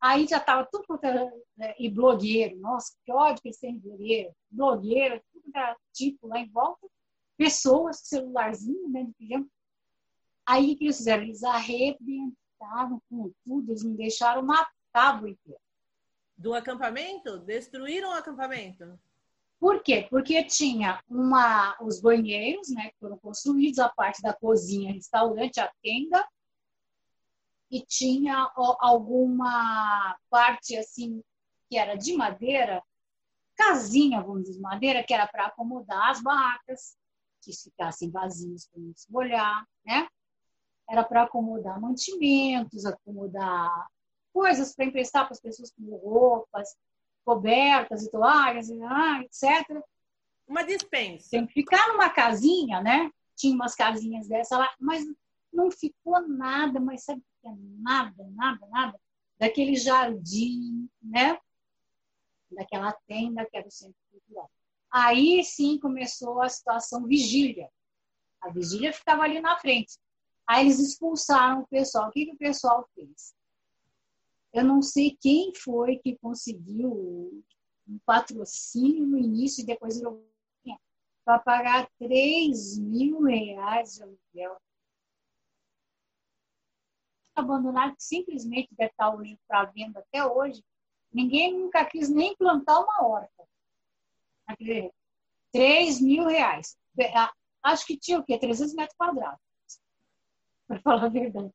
[0.00, 1.32] Aí já estava tudo quanto era.
[1.56, 1.74] Né?
[1.78, 4.34] E blogueiro, nossa, que ódio que eles têm blogueiro.
[4.50, 6.86] Blogueiro, tudo era tipo lá em volta.
[7.36, 9.06] Pessoas celularzinho, né.
[10.46, 11.22] Aí o que eles fizeram?
[11.22, 15.63] Eles arrebentaram com tudo, eles não deixaram uma tábua inteira
[16.36, 17.38] do acampamento?
[17.38, 18.98] Destruíram o acampamento?
[19.58, 20.06] Por quê?
[20.10, 25.72] Porque tinha uma, os banheiros, né, que foram construídos, a parte da cozinha, restaurante, a
[25.82, 26.26] tenda,
[27.70, 31.22] e tinha alguma parte assim
[31.68, 32.82] que era de madeira,
[33.56, 36.96] casinha, vamos dizer, de madeira, que era para acomodar as barracas,
[37.40, 40.06] que ficassem vazios para não se molhar, né?
[40.88, 43.88] Era para acomodar mantimentos, acomodar
[44.34, 46.76] coisas para emprestar para as pessoas, como roupas,
[47.24, 49.80] cobertas e toalhas, etc.
[50.46, 51.30] Uma dispensa.
[51.30, 53.10] Tem que ficar numa casinha, né?
[53.36, 55.06] Tinha umas casinhas dessa lá, mas
[55.52, 59.00] não ficou nada, mas sabe que é nada, nada, nada
[59.38, 61.38] daquele jardim, né?
[62.50, 64.50] Daquela tenda que era o centro cultural.
[64.90, 67.68] Aí sim começou a situação vigília.
[68.40, 69.98] A vigília ficava ali na frente.
[70.46, 72.08] Aí eles expulsaram o pessoal.
[72.08, 73.34] O que, que o pessoal fez?
[74.54, 77.44] Eu não sei quem foi que conseguiu
[77.88, 80.00] um patrocínio no início e depois
[81.24, 84.56] para pagar 3 mil reais de aluguel.
[87.34, 90.64] Abandonado simplesmente deve estar hoje para venda até hoje.
[91.12, 93.48] Ninguém nunca quis nem plantar uma horta.
[95.50, 96.78] 3 mil reais.
[97.60, 98.38] Acho que tinha o quê?
[98.38, 99.40] 300 metros quadrados.
[100.68, 101.52] Para falar a verdade.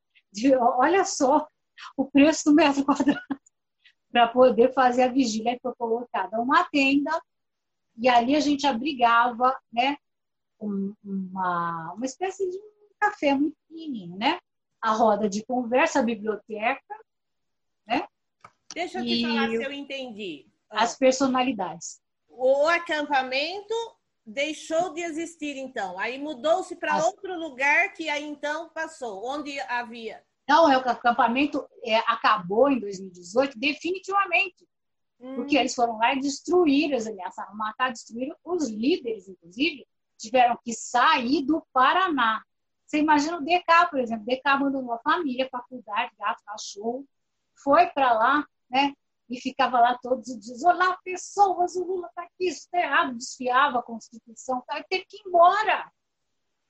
[0.78, 1.48] Olha só
[1.98, 3.20] o preço do metro quadrado
[4.12, 7.12] para poder fazer a vigília que foi colocada uma tenda
[7.98, 9.98] e ali a gente abrigava, né,
[10.60, 14.40] uma, uma espécie de um café muito pequenininho, né?
[14.82, 16.96] A roda de conversa, a biblioteca,
[17.86, 18.08] né?
[18.74, 20.48] Deixa eu te e falar se eu entendi.
[20.70, 22.02] As personalidades.
[22.30, 23.74] O acampamento
[24.26, 26.00] deixou de existir, então.
[26.00, 27.06] Aí mudou-se para as...
[27.06, 32.80] outro lugar que aí então passou, onde havia não, é, o acampamento é, acabou em
[32.80, 34.68] 2018 definitivamente.
[35.20, 35.36] Hum.
[35.36, 38.36] Porque eles foram lá e destruíram, eles ameaçaram matar, destruíram.
[38.44, 39.86] Os líderes, inclusive,
[40.18, 42.44] tiveram que sair do Paraná.
[42.84, 44.24] Você imagina o DK, por exemplo.
[44.24, 47.06] O DK abandonou a família, faculdade, gato, cachorro,
[47.54, 48.94] foi para lá, né?
[49.30, 50.64] E ficava lá todos os dias.
[50.64, 53.16] Olá, pessoas, o Lula está aqui, isso está errado.
[53.16, 54.64] Desfiava a Constituição.
[54.66, 54.78] Tá?
[54.78, 55.92] Ele teve que ir embora.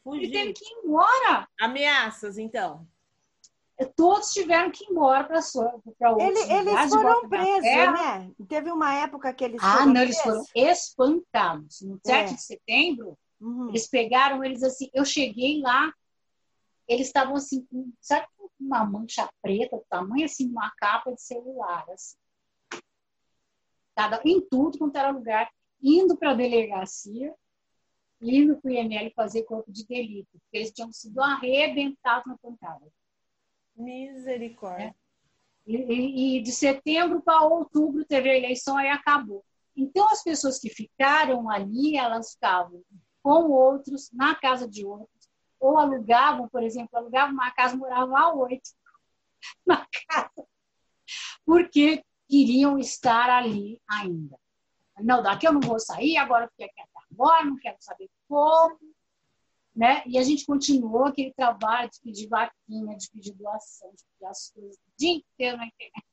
[0.03, 0.23] Fugir.
[0.23, 1.47] Ele teve que ir embora.
[1.57, 2.85] Ameaças, então
[3.85, 8.31] todos tiveram que ir embora para outros Ele, Eles foram presos, né?
[8.47, 10.17] Teve uma época que eles ah, foram Ah, não, presos.
[10.53, 11.81] eles foram espancados.
[11.81, 12.35] No 7 é.
[12.35, 13.69] de setembro, uhum.
[13.69, 15.93] eles pegaram eles assim, eu cheguei lá,
[16.87, 17.65] eles estavam assim,
[18.01, 18.27] sabe
[18.59, 22.17] uma mancha preta, tamanho assim, uma capa de celular, assim.
[23.95, 25.49] Cada, em tudo quanto era lugar,
[25.81, 27.33] indo para a delegacia,
[28.21, 32.85] indo para o IML fazer corpo de delito, porque eles tinham sido arrebentados na pancada.
[33.79, 34.87] Misericórdia.
[34.87, 35.09] É.
[35.65, 39.43] E, e, de setembro para outubro teve a eleição e acabou.
[39.75, 42.83] Então, as pessoas que ficaram ali, elas ficavam
[43.23, 48.33] com outros, na casa de outros, ou alugavam, por exemplo, alugavam uma casa, moravam a
[48.33, 48.71] oito
[49.65, 50.47] na casa,
[51.45, 54.37] porque queriam estar ali ainda.
[54.99, 58.77] Não, daqui eu não vou sair, agora eu quero estar agora, não quero saber como.
[59.75, 60.03] Né?
[60.05, 64.51] E a gente continuou aquele trabalho de pedir vaquinha, de pedir doação, de pedir as
[64.51, 66.05] coisas o dia inteiro na internet.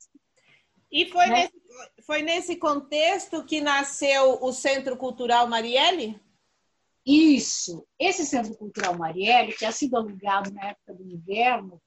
[0.92, 1.34] E foi, né?
[1.34, 6.20] nesse, foi nesse contexto que nasceu o Centro Cultural Marielle?
[7.04, 7.86] Isso.
[7.98, 11.80] Esse Centro Cultural Marielle, que tinha sido alugado na época do inverno,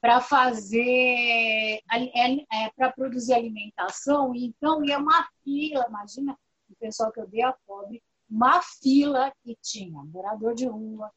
[0.00, 6.38] para fazer, é, é, para produzir alimentação, então ia uma fila, imagina
[6.68, 11.10] o pessoal que eu dei a pobre, uma fila que tinha morador de rua,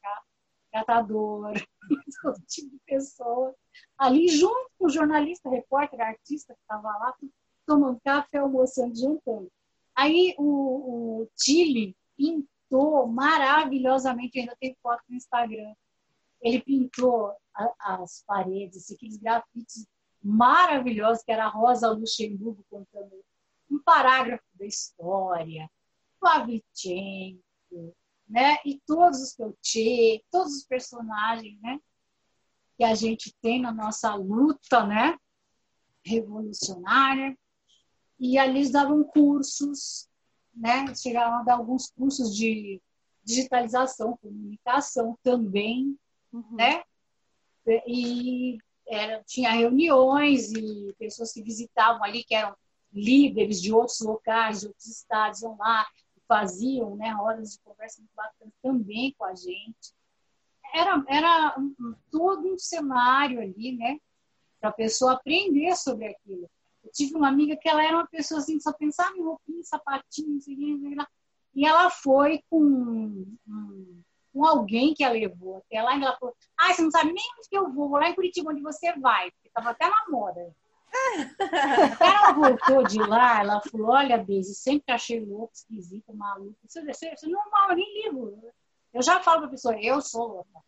[0.72, 1.52] catador,
[2.22, 3.54] todo tipo de pessoa,
[3.98, 7.14] ali junto com o jornalista, repórter, artista que estava lá,
[7.66, 9.50] tomando café, almoçando, jantando.
[9.94, 11.28] Aí o, o
[12.16, 15.74] pintou maravilhosamente, ainda tem foto no Instagram,
[16.40, 19.86] ele pintou a, as paredes, aqueles grafites
[20.22, 23.22] maravilhosos, que era a Rosa Luxemburgo contando
[23.70, 25.68] um parágrafo da história,
[26.20, 27.94] Pavlichenko,
[28.28, 28.58] né?
[28.64, 31.80] E todos os Peltier, todos os personagens, né?
[32.76, 35.18] Que a gente tem na nossa luta, né?
[36.04, 37.36] Revolucionária.
[38.18, 40.08] E ali eles davam cursos,
[40.54, 40.94] né?
[40.94, 42.80] Chegaram a dar alguns cursos de
[43.24, 45.98] digitalização, comunicação também,
[46.32, 46.56] uhum.
[46.56, 46.82] né?
[47.86, 52.54] E era, tinha reuniões e pessoas que visitavam ali, que eram
[52.92, 55.86] líderes de outros locais, de outros estados, iam lá,
[56.30, 59.92] faziam né, rodas de conversa muito bacanas também com a gente.
[60.72, 63.98] Era, era um, todo um cenário ali, né?
[64.60, 66.48] Para a pessoa aprender sobre aquilo.
[66.84, 70.38] Eu tive uma amiga que ela era uma pessoa assim, só pensava em roupinha, sapatinho,
[70.94, 71.06] não
[71.52, 73.26] e ela foi com
[74.32, 77.24] com alguém que a levou até lá, e ela falou: Ah, você não sabe nem
[77.36, 80.08] onde que eu vou, vou lá em Curitiba, onde você vai, porque estava até na
[80.08, 80.54] moda.
[82.00, 86.56] Ela voltou de lá, ela falou: Olha, Deise, sempre achei louco, esquisito, maluco.
[86.66, 88.52] Você, você, você normal, eu nem ligo.
[88.92, 90.60] Eu já falo para a pessoa: Eu sou louca.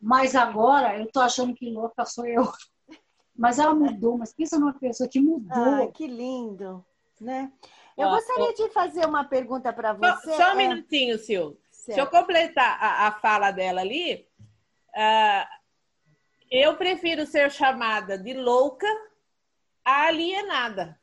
[0.00, 2.50] Mas agora eu tô achando que louca sou eu.
[3.36, 5.90] Mas ela mudou, mas pensa numa pessoa que mudou.
[5.92, 6.84] Que lindo,
[7.20, 7.50] né?
[7.96, 10.36] Eu gostaria de fazer uma pergunta para você.
[10.36, 10.54] Só um é...
[10.56, 11.56] minutinho, Sil.
[11.70, 11.94] Certo.
[11.94, 14.26] Se eu completar a, a fala dela ali,
[14.90, 15.59] uh,
[16.50, 18.86] eu prefiro ser chamada de louca
[19.84, 21.00] a alienada.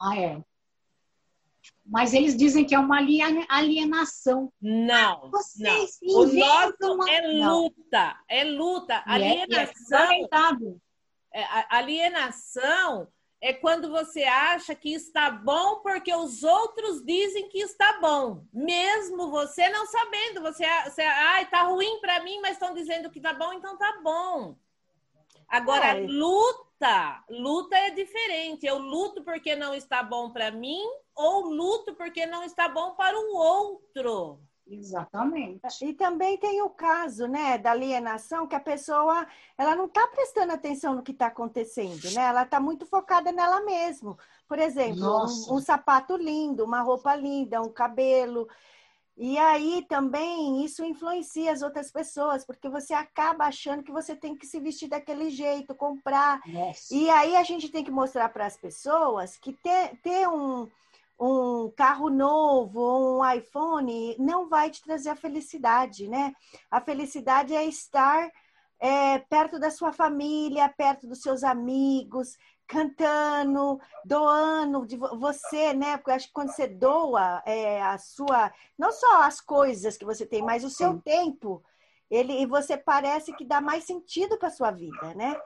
[0.00, 0.42] Ah, é.
[1.84, 2.98] Mas eles dizem que é uma
[3.48, 4.52] alienação.
[4.60, 6.14] Não, Vocês não.
[6.14, 7.10] O nosso uma...
[7.10, 8.94] é luta, é luta.
[8.94, 10.80] É alienação.
[11.32, 13.08] É, é, alienação
[13.42, 19.32] é quando você acha que está bom porque os outros dizem que está bom, mesmo
[19.32, 20.40] você não sabendo.
[20.42, 23.98] Você, você ai, tá ruim para mim, mas estão dizendo que tá bom, então tá
[24.00, 24.56] bom.
[25.48, 26.06] Agora, é.
[26.06, 28.64] luta, luta é diferente.
[28.64, 30.80] Eu luto porque não está bom para mim
[31.12, 34.40] ou luto porque não está bom para o outro.
[34.66, 35.84] Exatamente.
[35.84, 39.26] E também tem o caso, né, da alienação, que a pessoa,
[39.58, 42.22] ela não está prestando atenção no que está acontecendo, né?
[42.22, 44.16] Ela está muito focada nela mesma.
[44.48, 48.48] Por exemplo, um, um, sapato lindo, uma roupa linda, um cabelo.
[49.16, 54.34] E aí também isso influencia as outras pessoas, porque você acaba achando que você tem
[54.34, 56.40] que se vestir daquele jeito, comprar.
[56.46, 56.94] Nossa.
[56.94, 60.68] E aí a gente tem que mostrar para as pessoas que ter, ter um
[61.22, 66.34] um carro novo, um iPhone, não vai te trazer a felicidade, né?
[66.68, 68.28] A felicidade é estar
[68.80, 75.96] é, perto da sua família, perto dos seus amigos, cantando, doando de você, né?
[75.96, 80.04] Porque eu acho que quando você doa é, a sua, não só as coisas que
[80.04, 81.62] você tem, mas o seu tempo,
[82.10, 85.40] ele e você parece que dá mais sentido para sua vida, né?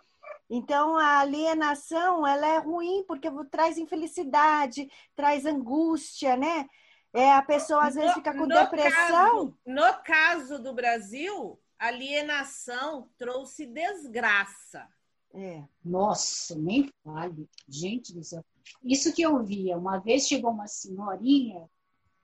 [0.48, 6.68] Então, a alienação, ela é ruim porque traz infelicidade, traz angústia, né?
[7.12, 8.90] É, a pessoa às vezes fica com no depressão.
[8.90, 14.86] Caso, no caso do Brasil, alienação trouxe desgraça.
[15.34, 15.62] É.
[15.84, 17.48] Nossa, nem fale.
[17.68, 18.44] Gente do céu.
[18.82, 21.68] Isso que eu via, uma vez chegou uma senhorinha,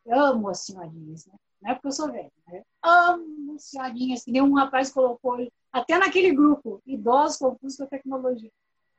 [0.04, 1.34] eu amo as senhorinhas, né?
[1.60, 2.62] Não é porque eu sou velha, né?
[2.82, 5.38] Amo senhorinhas, que nem um rapaz colocou
[5.72, 8.50] até naquele grupo, idosos confusos com a tecnologia,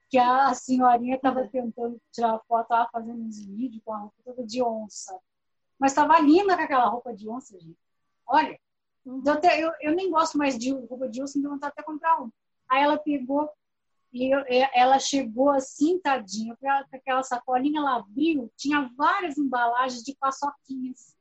[0.09, 4.43] que a senhorinha estava tentando tirar foto, estava fazendo uns vídeos com a roupa toda
[4.45, 5.17] de onça.
[5.79, 7.77] Mas estava linda com aquela roupa de onça, gente.
[8.25, 8.59] Olha,
[9.05, 12.21] eu, até, eu, eu nem gosto mais de roupa de onça, então vontade até comprar
[12.21, 12.31] um.
[12.69, 13.49] Aí ela pegou
[14.11, 14.43] e eu,
[14.73, 21.15] ela chegou assim, tadinha, com aquela sacolinha, ela abriu, tinha várias embalagens de paçoquinhas.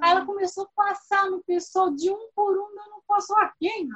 [0.00, 3.88] Aí ela começou a passar no pessoal de um por um, dando paçoquinha.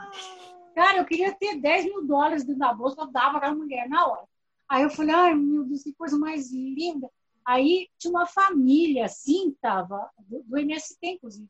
[0.74, 3.88] Cara, eu queria ter 10 mil dólares dentro da bolsa, eu dava para a mulher
[3.88, 4.28] na hora.
[4.68, 7.10] Aí eu falei, ai meu Deus, que coisa mais linda.
[7.44, 11.48] Aí tinha uma família assim, tava, do, do MST, inclusive,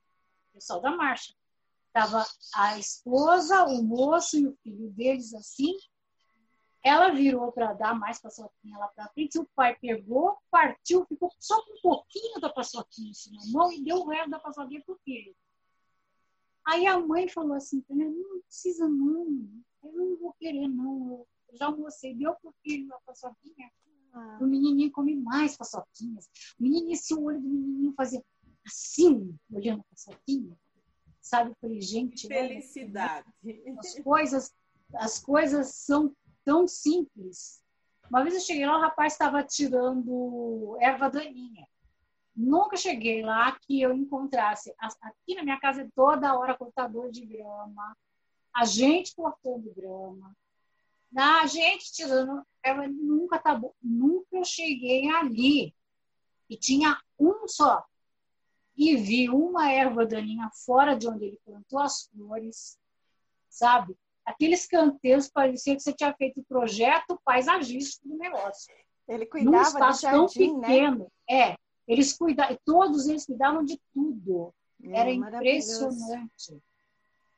[0.55, 1.35] pessoal da marcha.
[1.93, 2.25] Tava
[2.55, 5.77] a esposa, o moço e o filho deles assim,
[6.83, 9.39] ela virou para dar mais paçoquinha lá para frente.
[9.39, 13.83] O pai pegou, partiu, ficou só com um pouquinho da paçoquinha assim, na mão e
[13.83, 15.35] deu o resto da paçoquinha para o filho.
[16.67, 19.27] Aí a mãe falou assim: não precisa não,
[19.83, 21.27] eu não vou querer não.
[21.51, 23.71] Eu já almocei, deu para o filho a paçoquinha.
[24.13, 24.39] Ah.
[24.41, 26.27] O menininho come mais paçoquinhas.
[26.59, 28.25] O menininho, esse olho do menininho fazia
[28.67, 30.57] assim, olhando a paçoquinha.
[31.21, 32.27] Sabe, falei, gente.
[32.27, 33.29] Felicidade.
[33.45, 34.55] Olha, as coisas,
[34.95, 36.15] as coisas são
[36.51, 37.63] tão simples.
[38.11, 41.65] Uma vez eu cheguei lá, o rapaz estava tirando erva daninha.
[42.35, 44.75] Nunca cheguei lá que eu encontrasse.
[45.01, 47.97] Aqui na minha casa é toda hora cortador de grama,
[48.53, 50.37] a gente cortando grama,
[51.17, 52.89] a gente tirando erva.
[52.89, 53.73] Nunca tá bom.
[53.81, 55.73] Nunca eu cheguei ali
[56.49, 57.85] e tinha um só.
[58.77, 62.77] E vi uma erva daninha fora de onde ele plantou as flores,
[63.49, 63.97] sabe?
[64.31, 68.73] Aqueles canteiros parecia que você tinha feito o projeto paisagístico do negócio.
[69.09, 70.69] Ele cuidava Num espaço jardim, tão né?
[70.69, 71.13] pequeno.
[71.29, 71.51] Né?
[71.51, 71.57] É,
[71.87, 74.55] eles cuidavam, todos eles cuidavam de tudo.
[74.85, 76.63] É, Era impressionante,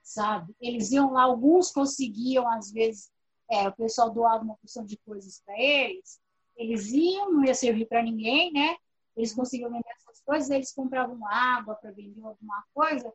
[0.03, 0.55] sabe?
[0.61, 3.11] Eles iam lá, alguns conseguiam, às vezes,
[3.51, 6.21] é, o pessoal doava uma porção de coisas para eles.
[6.57, 8.77] Eles iam, não ia servir para ninguém, né?
[9.17, 13.13] Eles conseguiam vender essas coisas, eles compravam água para vender alguma coisa.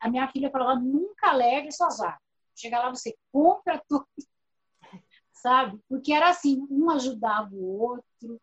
[0.00, 2.27] A minha filha falava: nunca leve suas águas.
[2.58, 4.04] Chega lá, você compra tudo,
[5.32, 5.80] sabe?
[5.88, 8.40] Porque era assim, um ajudava o outro.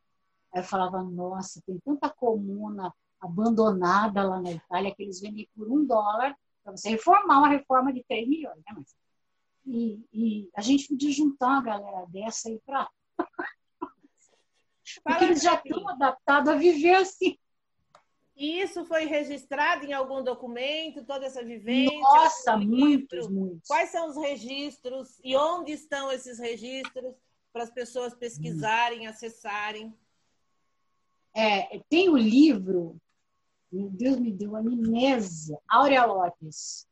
[0.54, 5.70] Aí eu falava, nossa, tem tanta comuna abandonada lá na Itália que eles vendem por
[5.70, 8.74] um dólar para você reformar uma reforma de 3 milhões, né?
[8.74, 8.96] Mas,
[9.66, 12.90] e, e a gente podia juntar uma galera dessa aí para.
[15.04, 17.38] Porque eles já estão adaptados a viver assim.
[18.36, 21.98] E isso foi registrado em algum documento, toda essa vivência?
[22.00, 23.66] Nossa, muitos, muitos.
[23.66, 27.16] Quais são os registros e onde estão esses registros
[27.54, 29.10] para as pessoas pesquisarem, hum.
[29.10, 29.98] acessarem?
[31.34, 32.98] É, tem o livro,
[33.72, 36.86] meu Deus me deu amnésia, Áurea Lopes.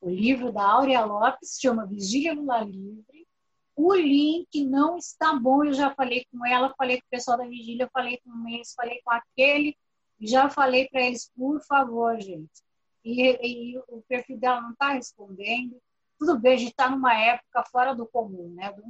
[0.00, 3.26] O livro da Áurea Lopes chama Vigília Lar Livre.
[3.74, 7.46] O link não está bom, eu já falei com ela, falei com o pessoal da
[7.46, 9.76] Vigília, falei com o mês, falei com aquele
[10.20, 12.62] já falei para eles, por favor, gente.
[13.04, 15.80] E, e o perfil dela não está respondendo.
[16.18, 18.72] Tudo bem, a gente está numa época fora do comum, né?
[18.72, 18.82] Do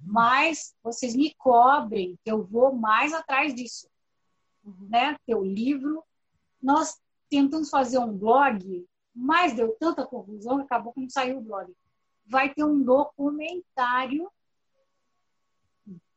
[0.00, 3.86] Mas vocês me cobrem, que eu vou mais atrás disso.
[4.64, 4.88] Uhum.
[4.88, 5.16] Né?
[5.26, 6.02] Teu livro.
[6.60, 11.72] Nós tentamos fazer um blog, mas deu tanta confusão, acabou que não saiu o blog.
[12.24, 14.30] Vai ter um documentário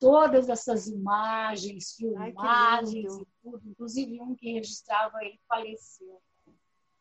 [0.06, 6.22] todas essas imagens, filmagens Ai, e tudo, inclusive um que registrava ele faleceu,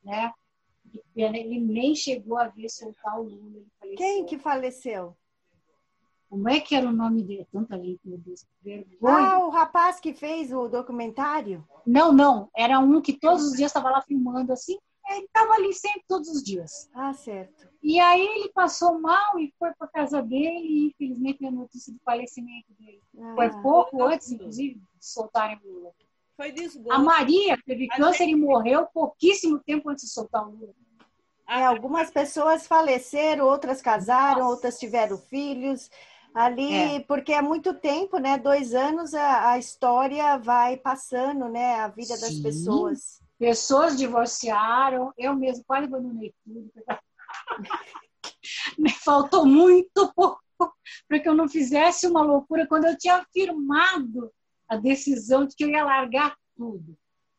[0.03, 0.33] né?
[1.15, 3.63] Ele nem chegou a ver soltar o Lula.
[3.95, 5.15] Quem que faleceu?
[6.31, 7.47] Como é que era o nome dele?
[7.53, 9.35] Tanta gente, meu Deus, vergonha.
[9.35, 11.63] Ah, o rapaz que fez o documentário?
[11.87, 12.49] Não, não.
[12.57, 14.79] Era um que todos os dias estava lá filmando assim.
[15.09, 16.89] Ele estava ali sempre, todos os dias.
[16.95, 17.69] Ah, certo.
[17.83, 22.01] E aí ele passou mal e foi para casa dele e infelizmente a notícia do
[22.01, 23.03] falecimento dele.
[23.21, 25.93] Ah, foi pouco antes, inclusive, de soltarem o Lula.
[26.37, 26.83] Foi disso.
[26.91, 28.33] A Maria teve câncer gente...
[28.33, 30.75] e morreu pouquíssimo tempo antes de soltar o Lula.
[31.47, 34.51] É, algumas pessoas faleceram, outras casaram, Nossa.
[34.51, 35.91] outras tiveram filhos
[36.35, 37.01] ali, é.
[37.01, 38.39] porque é muito tempo, né?
[38.39, 41.77] Dois anos a, a história vai passando, né?
[41.77, 42.21] A vida Sim.
[42.23, 43.24] das pessoas.
[43.45, 46.73] Pessoas divorciaram, eu mesmo quase abandonei tudo.
[48.79, 50.43] Me faltou muito pouco
[51.07, 54.33] para que eu não fizesse uma loucura quando eu tinha firmado
[54.67, 56.97] a decisão de que eu ia largar tudo.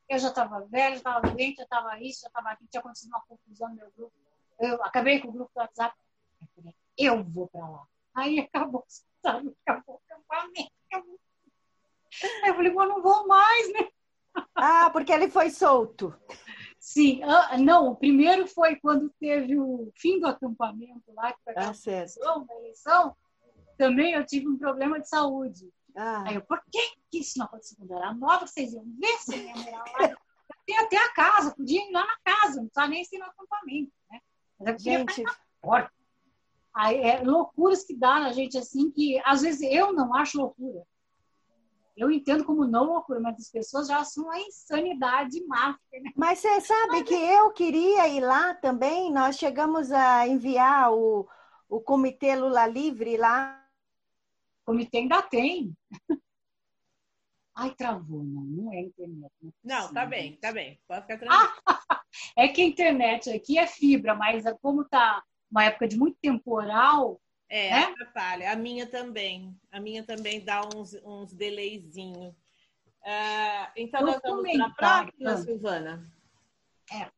[0.08, 3.24] Eu já estava velha, estava doente, já estava isso, já estava aqui, tinha acontecido uma
[3.28, 4.14] confusão no meu grupo.
[4.60, 5.96] Eu acabei com o grupo do WhatsApp.
[6.96, 7.84] Eu eu vou para lá.
[8.14, 8.86] Aí acabou,
[9.24, 9.56] sabe?
[9.66, 10.72] Acabou o acampamento.
[12.46, 13.90] Eu falei, mas não vou mais, né?
[14.56, 16.14] Ah, porque ele foi solto.
[16.80, 21.54] Sim, ah, não, o primeiro foi quando teve o fim do acampamento lá, que foi
[21.58, 23.18] Ah, eleição, eleição,
[23.78, 25.70] também eu tive um problema de saúde.
[25.96, 26.80] Ah, Aí eu, por que
[27.10, 28.46] que isso não aconteceu quando era nova?
[28.46, 30.10] Vocês iam ver se eu ia morar lá.
[30.10, 30.18] Eu
[30.66, 33.92] tinha até a casa, podia ir lá na casa, não precisava nem ser no acampamento,
[34.12, 34.20] né?
[34.60, 35.24] Mas gente.
[36.74, 40.86] Aí, é loucuras que dá na gente assim, que às vezes eu não acho loucura.
[41.96, 45.80] Eu entendo como não loucura, mas as pessoas já são uma insanidade máxima.
[45.94, 46.12] Né?
[46.16, 49.12] mas você sabe que eu queria ir lá também.
[49.12, 51.28] Nós chegamos a enviar o,
[51.70, 53.64] o Comitê Lula Livre lá.
[54.64, 55.74] O comitê ainda tem.
[57.56, 59.32] Ai, travou, não, não é internet.
[59.42, 60.78] é Não, tá bem, tá bem.
[60.86, 61.54] Pode ficar tranquilo.
[62.36, 67.22] É que a internet aqui é fibra, mas como tá uma época de muito temporal,
[67.50, 67.84] É, né?
[67.86, 68.52] atrapalha.
[68.52, 69.56] A minha também.
[69.72, 72.34] A minha também dá uns, uns delayzinhos.
[73.04, 75.14] Ah, então, nós vamos para a Documentário.
[75.14, 76.12] próxima, Silvana.
[76.92, 77.12] É.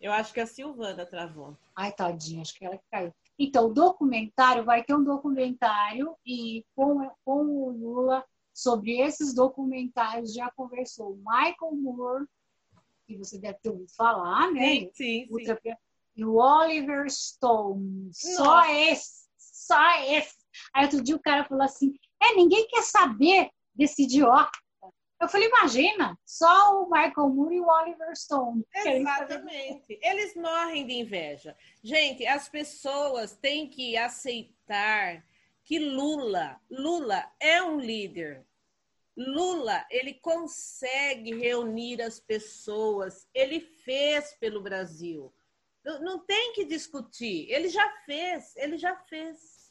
[0.00, 1.56] Eu acho que a Silvana travou.
[1.76, 3.14] Ai, tadinha, acho que ela que caiu.
[3.38, 10.32] Então, o documentário, vai ter um documentário e com, com o Lula, sobre esses documentários,
[10.32, 12.26] já conversou o Michael Moore,
[13.06, 14.68] que você deve ter ouvido falar, né?
[14.70, 15.74] Sim, sim, sim.
[16.16, 18.10] E o Oliver Stone.
[18.12, 20.36] Só esse, só esse.
[20.72, 24.50] Aí outro dia o cara falou assim, é, ninguém quer saber desse idiota.
[25.20, 28.62] Eu falei, imagina, só o Michael Moore e o Oliver Stone.
[28.74, 29.98] Exatamente.
[30.02, 31.56] Eles morrem de inveja.
[31.82, 35.24] Gente, as pessoas têm que aceitar
[35.64, 38.44] que Lula, Lula é um líder.
[39.16, 43.26] Lula, ele consegue reunir as pessoas.
[43.32, 45.32] Ele fez pelo Brasil.
[45.84, 47.46] Não, não tem que discutir.
[47.50, 49.64] Ele já fez, ele já fez.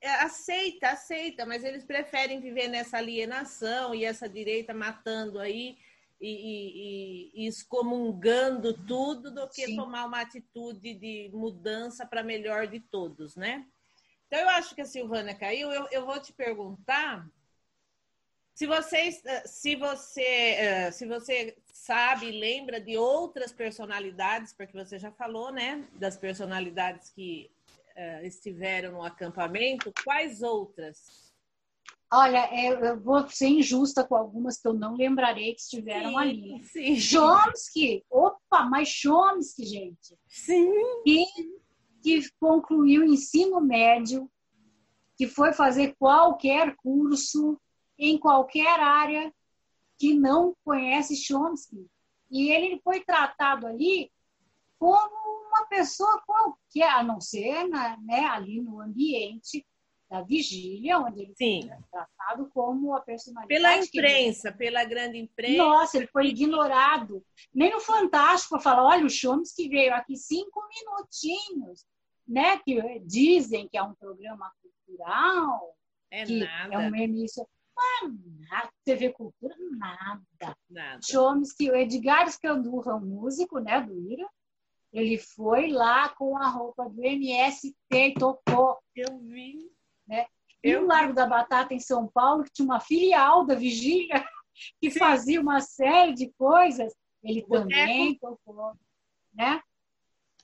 [0.00, 5.78] É, Aceita, aceita, mas eles preferem viver nessa alienação e essa direita matando aí
[6.20, 6.72] e, e-
[7.40, 9.76] e- e excomungando tudo do que Sim.
[9.76, 13.66] tomar uma atitude de mudança para melhor de todos, né?
[14.26, 15.70] Então, eu acho que a Silvana caiu.
[15.70, 17.26] Eu, eu vou te perguntar
[18.56, 24.98] se vocês, eh, se você, eh, se você sabe, lembra de outras personalidades, porque você
[24.98, 27.50] já falou, né, das personalidades que
[27.94, 29.92] eh, estiveram no acampamento.
[30.02, 31.30] Quais outras?
[32.10, 36.58] Olha, eu, vou ser injusta com algumas que eu não lembrarei que estiveram ali.
[36.64, 36.96] Sim.
[36.98, 40.72] Chomsky, opa, mas Chomsky, gente, Sim.
[41.04, 41.26] que,
[42.02, 44.30] que concluiu o ensino médio,
[45.14, 47.60] que foi fazer qualquer curso
[47.98, 49.32] em qualquer área
[49.98, 51.86] que não conhece Chomsky.
[52.30, 54.10] E ele foi tratado ali
[54.78, 59.66] como uma pessoa qualquer, a não ser na- né, ali no ambiente
[60.08, 61.62] da vigília, onde ele Sim.
[61.68, 63.48] foi tratado como a personalidade.
[63.60, 65.56] Pela que ele imprensa, pela grande imprensa.
[65.56, 67.24] nossa, ele foi ignorado.
[67.52, 71.84] Nem no Fantástico falar, olha, o Chomsky veio aqui cinco minutinhos,
[72.26, 72.58] né?
[72.58, 75.74] Que dizem que é um programa cultural,
[76.10, 77.46] É que nada, é um início.
[78.48, 80.56] Nada, TV Cultura, nada.
[80.70, 81.00] nada.
[81.02, 84.28] Chomsky, o Edgar Scandurra, um músico, né, do Ira,
[84.92, 88.78] ele foi lá com a roupa do MST e tocou.
[88.94, 89.70] Eu vi.
[90.08, 90.26] E
[90.62, 94.24] Eu no Largo da Batata, em São Paulo, que tinha uma filial da Vigília
[94.80, 94.98] que Sim.
[94.98, 97.68] fazia uma série de coisas, ele Boteco.
[97.68, 98.72] também tocou,
[99.34, 99.60] né?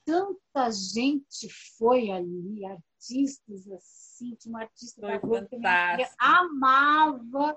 [0.05, 2.67] Tanta gente foi ali,
[3.03, 7.57] artistas assim, tinha uma artista Foi da Globo que minha amava,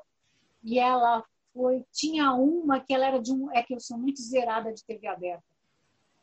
[0.63, 1.23] e ela
[1.53, 4.83] foi, tinha uma que ela era de um, é que eu sou muito zerada de
[4.83, 5.43] TV aberta,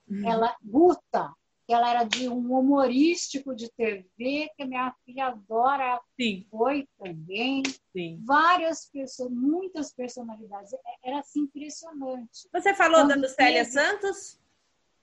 [0.08, 0.28] Uhum.
[0.28, 1.32] ela, Guta,
[1.68, 7.62] ela era de um humorístico de TV, que a minha filha adora, Sim, foi também.
[7.96, 8.20] sim.
[8.24, 10.72] Várias pessoas, muitas personalidades.
[10.74, 12.48] É- Era assim impressionante.
[12.52, 14.40] Você falou da Quando Lucélia teve- Santos?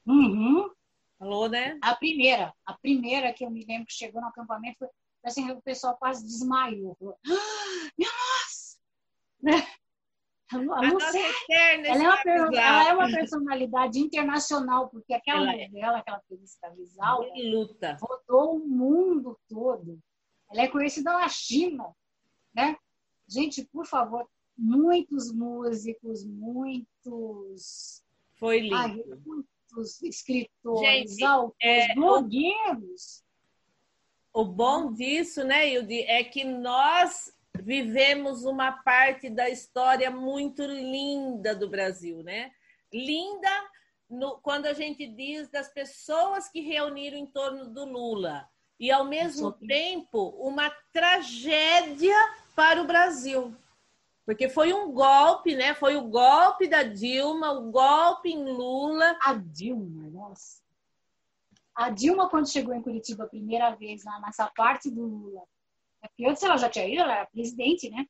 [0.06, 0.70] Uhum.
[1.20, 1.78] Falou, né?
[1.84, 4.90] A primeira, a primeira que eu me lembro que chegou no acampamento foi
[5.26, 6.96] assim, o pessoal quase desmaiou.
[6.98, 8.78] Falou, ah, minha nossa!
[9.42, 9.68] Né?
[10.52, 14.90] A Lu- a A nossa Lucélia, eterna ela é, uma, ela é uma personalidade internacional,
[14.90, 15.68] porque aquela Ela é.
[15.68, 16.58] novela que ela fez
[17.52, 17.98] luta.
[18.02, 20.00] rodou o mundo todo.
[20.52, 21.94] Ela é conhecida na China,
[22.56, 22.76] né?
[23.28, 28.04] Gente, por favor, muitos músicos, muitos,
[28.40, 28.76] Foi lindo.
[28.76, 29.04] ai,
[29.72, 33.24] muitos escritores, Gente, autores, é, blogueiros.
[34.34, 41.56] O bom disso, né, Hilde, é que nós vivemos uma parte da história muito linda
[41.56, 42.52] do Brasil, né?
[42.94, 43.50] Linda
[44.10, 48.48] no- quando a gente diz das pessoas que reuniram em torno do Lula.
[48.80, 52.16] E, ao mesmo tempo, uma tragédia
[52.56, 53.54] para o Brasil.
[54.30, 55.74] Porque foi um golpe, né?
[55.74, 59.18] Foi o golpe da Dilma, o golpe em Lula.
[59.24, 60.62] A Dilma, nossa.
[61.74, 65.42] A Dilma, quando chegou em Curitiba a primeira vez, lá nessa parte do Lula,
[66.04, 68.06] é porque antes ela já tinha ido, ela era presidente, né?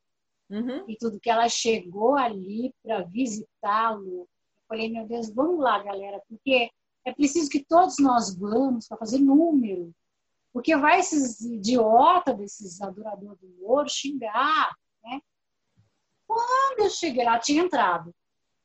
[0.50, 0.84] Uhum.
[0.90, 4.24] E tudo que ela chegou ali para visitá-lo.
[4.24, 4.28] Eu
[4.68, 6.70] falei, meu Deus, vamos lá, galera, porque
[7.06, 9.96] é preciso que todos nós vamos para fazer número.
[10.52, 14.76] Porque vai esses idiotas, desses adoradores do Moro, xingar?
[16.30, 18.14] Quando eu cheguei lá, tinha entrado.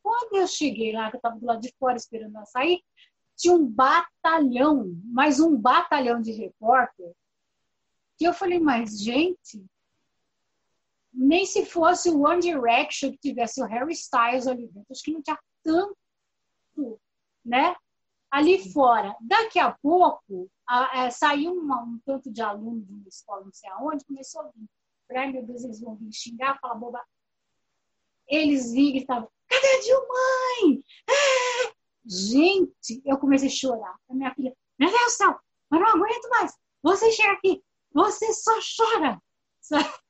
[0.02, 2.84] Quando eu cheguei lá, que eu estava do lado de fora esperando ela sair,
[3.34, 7.10] tinha um batalhão, mais um batalhão de repórter.
[8.18, 9.64] Que eu falei, mas gente,
[11.10, 15.12] nem se fosse o One Direction que tivesse o Harry Styles ali dentro, acho que
[15.12, 17.00] não tinha tanto,
[17.42, 17.74] né?
[18.30, 19.16] Ali fora.
[19.22, 23.52] Daqui a pouco, a, a, saiu uma, um tanto de aluno de uma escola, não
[23.54, 24.68] sei aonde, começou a vir.
[25.16, 27.02] Ai, meu Deus, eles vão vir xingar, falar boba.
[28.28, 30.84] Eles vinham e gritavam, cadê a Dilmãe?
[31.08, 31.74] É!
[32.06, 33.96] Gente, eu comecei a chorar.
[34.08, 35.38] A minha filha, meu Deus do céu,
[35.72, 36.52] eu não aguento mais.
[36.82, 37.62] Você chega aqui,
[37.92, 39.22] você só chora.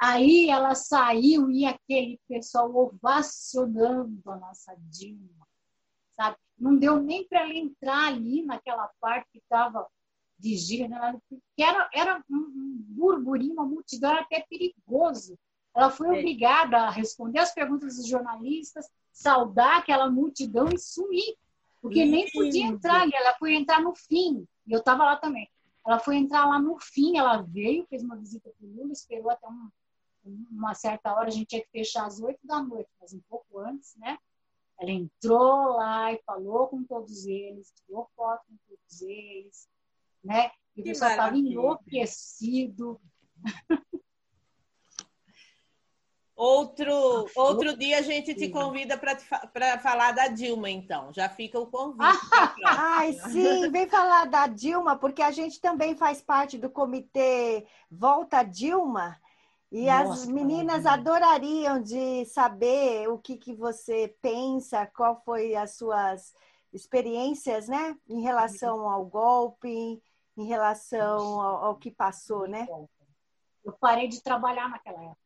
[0.00, 5.46] Aí ela saiu e aquele pessoal ovacionando a nossa Dilma,
[6.16, 6.36] sabe?
[6.56, 9.86] Não deu nem para ela entrar ali naquela parte que estava
[10.40, 11.20] gira, né?
[11.28, 15.38] porque era, era um burburinho, uma multidão, era até perigoso
[15.74, 16.18] ela foi é.
[16.20, 21.36] obrigada a responder as perguntas dos jornalistas, saudar aquela multidão e sumir,
[21.82, 23.12] porque nem podia entrar ali.
[23.14, 25.50] Ela foi entrar no fim, e eu estava lá também.
[25.86, 29.30] Ela foi entrar lá no fim, ela veio, fez uma visita para o Lula, esperou
[29.30, 29.68] até um,
[30.50, 33.58] uma certa hora, a gente tinha que fechar às oito da noite, mas um pouco
[33.58, 34.16] antes, né?
[34.80, 39.68] Ela entrou lá e falou com todos eles, tirou foto com todos eles,
[40.22, 40.50] né?
[40.76, 43.00] E o pessoal estava enlouquecido.
[46.36, 51.12] Outro, outro dia a gente te convida para falar da Dilma, então.
[51.12, 52.02] Já fica o convite.
[52.66, 58.42] Ai, sim, vem falar da Dilma, porque a gente também faz parte do comitê Volta
[58.42, 59.16] Dilma.
[59.70, 65.76] E Nossa, as meninas adorariam de saber o que, que você pensa, qual foi as
[65.76, 66.34] suas
[66.72, 67.96] experiências, né?
[68.08, 70.02] Em relação ao golpe,
[70.36, 72.66] em relação ao, ao que passou, né?
[73.64, 75.23] Eu parei de trabalhar naquela época.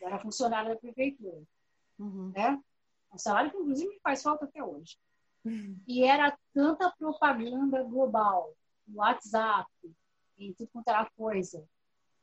[0.00, 1.42] Eu era funcionária da prefeitura.
[1.98, 2.32] Uhum.
[2.34, 2.58] Né?
[3.12, 4.96] Um salário que, inclusive, me faz falta até hoje.
[5.44, 5.78] Uhum.
[5.86, 8.52] E era tanta propaganda global,
[8.86, 9.70] no WhatsApp,
[10.38, 11.64] em tudo quanto era coisa.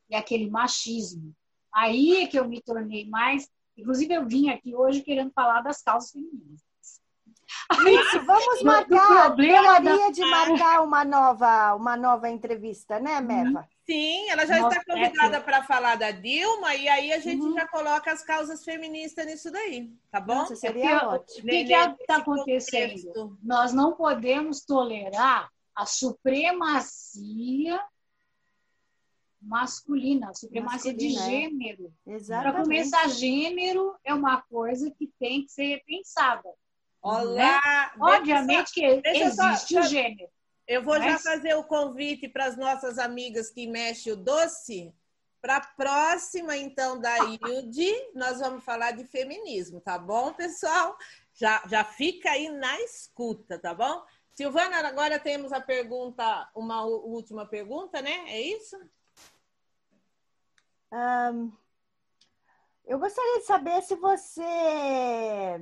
[0.09, 1.35] E aquele machismo.
[1.73, 3.49] Aí é que eu me tornei mais.
[3.75, 6.63] Inclusive, eu vim aqui hoje querendo falar das causas femininas.
[7.71, 9.29] Isso, vamos marcar.
[9.29, 10.09] Gostaria da...
[10.09, 13.53] de marcar uma nova, uma nova entrevista, né, uhum.
[13.85, 17.43] Sim, ela já Nossa, está convidada é para falar da Dilma e aí a gente
[17.43, 17.53] uhum.
[17.53, 20.35] já coloca as causas feministas nisso daí, tá bom?
[20.35, 21.47] Nossa, seria é ótimo.
[21.47, 22.89] O que está acontecendo?
[22.89, 23.37] Contexto.
[23.43, 27.79] Nós não podemos tolerar a supremacia
[29.39, 31.29] masculina, a supremacia masculina, de é.
[31.29, 31.93] gênero.
[32.27, 36.49] Para começar, gênero é uma coisa que tem que ser repensada.
[37.03, 37.61] Olá!
[37.61, 37.91] Né?
[37.99, 40.29] Obviamente só, que existe só, o gênero.
[40.67, 41.05] Eu vou mas...
[41.05, 44.93] já fazer o convite para as nossas amigas que mexem o doce.
[45.41, 50.97] Para a próxima, então, da Hilde, nós vamos falar de feminismo, tá bom, pessoal?
[51.35, 54.03] Já, já fica aí na escuta, tá bom?
[54.33, 58.25] Silvana, agora temos a pergunta, uma última pergunta, né?
[58.27, 58.75] É isso?
[60.91, 61.51] Um,
[62.85, 65.61] eu gostaria de saber se você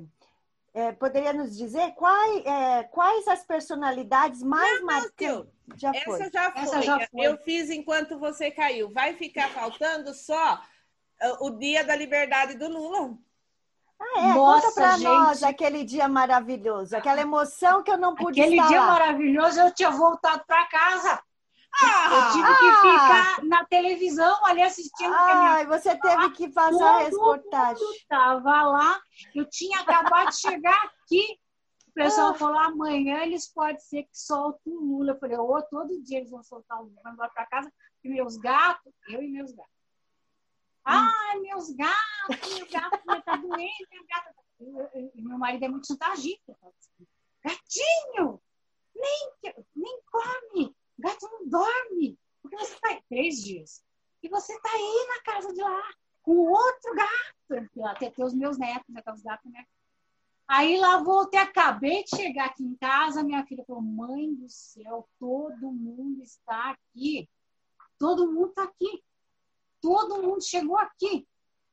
[0.73, 5.51] é, poderia nos dizer quais, é, quais as personalidades mais marcantes?
[5.75, 6.19] Já foi.
[6.21, 6.61] Essa já foi.
[6.61, 7.27] Essa já foi.
[7.27, 8.89] Eu fiz enquanto você caiu.
[8.91, 13.15] Vai ficar faltando só uh, o dia da liberdade do Lula.
[13.99, 14.33] Ah, é?
[14.33, 15.03] Nossa, Conta pra gente.
[15.03, 18.87] nós aquele dia maravilhoso, aquela emoção que eu não pude Aquele dia lá.
[18.87, 21.21] maravilhoso, eu tinha voltado para casa.
[21.81, 25.13] Ah, eu tive ah, que ficar na televisão ali assistindo.
[25.13, 27.91] Ai, você teve que fazer a reportagem.
[27.93, 29.01] Estava lá,
[29.33, 31.39] eu tinha acabado de chegar aqui.
[31.87, 32.33] O pessoal ah.
[32.35, 35.13] falou: amanhã eles podem ser que soltem o Lula.
[35.13, 37.01] Eu falei: oh, todo dia eles vão soltar o Lula.
[37.07, 37.71] Embora para casa.
[38.03, 39.71] E meus gatos, eu e meus gatos.
[40.85, 40.91] Hum.
[40.91, 44.33] Ai, meus gatos, meu gato está doente, meu gato.
[44.35, 44.43] Tá
[45.15, 46.55] e meu marido é muito chantagista.
[47.43, 48.41] Gatinho,
[48.95, 49.31] nem,
[49.75, 53.83] nem come gato não dorme, porque você está três dias.
[54.21, 57.85] E você está aí na casa de lá, com outro gato.
[57.85, 59.01] Até ter os meus netos, né?
[59.13, 59.65] Os gatos, né?
[60.47, 65.07] Aí lá voltei, acabei de chegar aqui em casa, minha filha falou, mãe do céu,
[65.19, 67.29] todo mundo está aqui.
[67.97, 69.03] Todo mundo está aqui.
[69.81, 71.27] Todo mundo chegou aqui.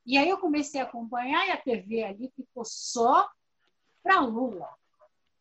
[0.06, 3.28] E aí eu comecei a acompanhar e a TV ali ficou só
[4.02, 4.68] para Lula,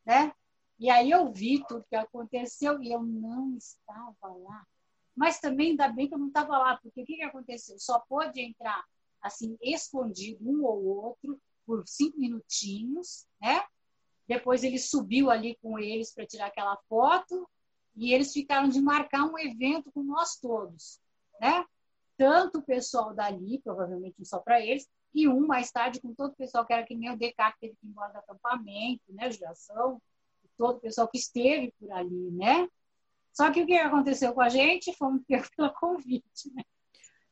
[0.05, 0.33] né?
[0.79, 4.65] E aí eu vi tudo que aconteceu e eu não estava lá.
[5.15, 7.77] Mas também ainda bem que eu não estava lá, porque o que, que aconteceu?
[7.77, 8.85] Só pôde entrar
[9.21, 13.61] assim, escondido um ou outro por cinco minutinhos, né?
[14.27, 17.49] Depois ele subiu ali com eles para tirar aquela foto
[17.95, 21.01] e eles ficaram de marcar um evento com nós todos,
[21.41, 21.65] né?
[22.17, 26.35] Tanto o pessoal dali, provavelmente só para eles, e um mais tarde com todo o
[26.35, 29.31] pessoal que era que nem o DK que teve que ir embora do acampamento, né,
[29.31, 30.01] Judiação,
[30.59, 32.67] todo o pessoal que esteve por ali, né?
[33.31, 34.93] Só que o que aconteceu com a gente?
[34.97, 36.63] Fomos pelo convite, né?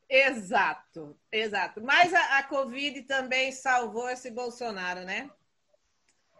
[0.10, 1.82] Exato, exato.
[1.84, 5.30] Mas a, a Covid também salvou esse Bolsonaro, né?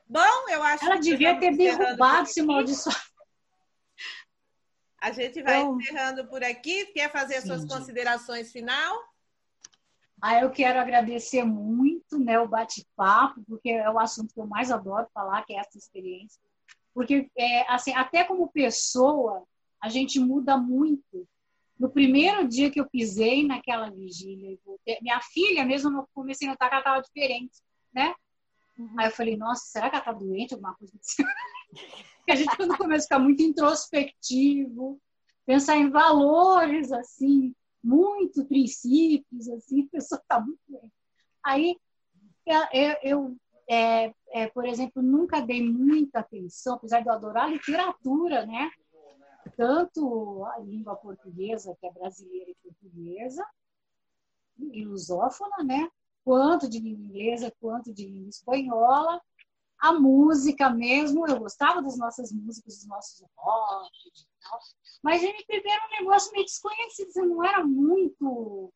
[0.08, 2.98] Bom, eu acho Ela devia ter derrubado esse maldiçoado.
[5.02, 6.86] A gente vai então, encerrando por aqui.
[6.88, 8.98] Quer fazer sim, suas considerações final?
[10.22, 14.72] Ah, eu quero agradecer muito né, o bate-papo, porque é o assunto que eu mais
[14.72, 16.42] adoro falar, que é essa experiência.
[16.98, 19.46] Porque, é, assim, até como pessoa,
[19.80, 21.28] a gente muda muito
[21.80, 24.58] no primeiro dia que eu pisei naquela vigília,
[25.00, 27.62] minha filha mesmo, eu comecei a notar que ela estava diferente,
[27.94, 28.16] né?
[28.80, 28.96] Uhum.
[28.98, 30.56] Aí eu falei, nossa, será que ela está doente?
[30.56, 31.22] Alguma coisa assim.
[32.28, 35.00] a gente quando começa a ficar muito introspectivo,
[35.46, 37.54] pensar em valores, assim,
[37.84, 40.96] muito princípios, assim, a pessoa está muito doente.
[41.46, 41.78] Aí
[42.74, 43.38] eu, eu
[43.70, 48.72] é, é, por exemplo, nunca dei muita atenção, apesar de eu adorar literatura, né?
[49.56, 53.46] tanto a língua portuguesa, que é brasileira e portuguesa,
[54.58, 55.90] e lusófona, né?
[56.24, 59.22] quanto de língua inglesa, quanto de língua espanhola.
[59.80, 64.60] A música mesmo, eu gostava das nossas músicas, dos nossos rock e tal,
[65.04, 68.74] mas MPB era um negócio meio desconhecido, eu não era muito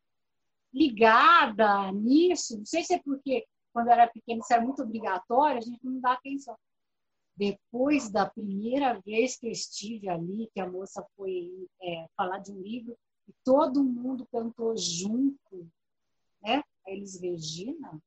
[0.72, 2.56] ligada nisso.
[2.56, 5.84] Não sei se é porque quando eu era pequena isso era muito obrigatório, a gente
[5.84, 6.56] não dá atenção.
[7.36, 12.52] Depois da primeira vez que eu estive ali, que a moça foi é, falar de
[12.52, 12.96] um livro,
[13.28, 15.68] e todo mundo cantou junto,
[16.42, 16.62] né?
[16.86, 18.00] A Elis Regina,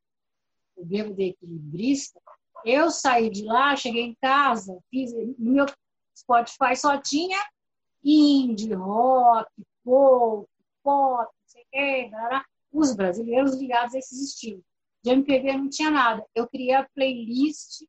[0.76, 2.22] o Bebo de Equilibrista.
[2.64, 5.14] Eu saí de lá, cheguei em casa, fiz.
[5.14, 5.66] No meu
[6.18, 7.40] Spotify só tinha
[8.04, 9.50] indie, rock,
[9.84, 10.50] folk,
[10.84, 12.12] pop, não sei o quê,
[12.72, 14.64] os brasileiros ligados a esses estilos.
[15.06, 16.26] De MPB não tinha nada.
[16.34, 17.84] Eu criei a playlist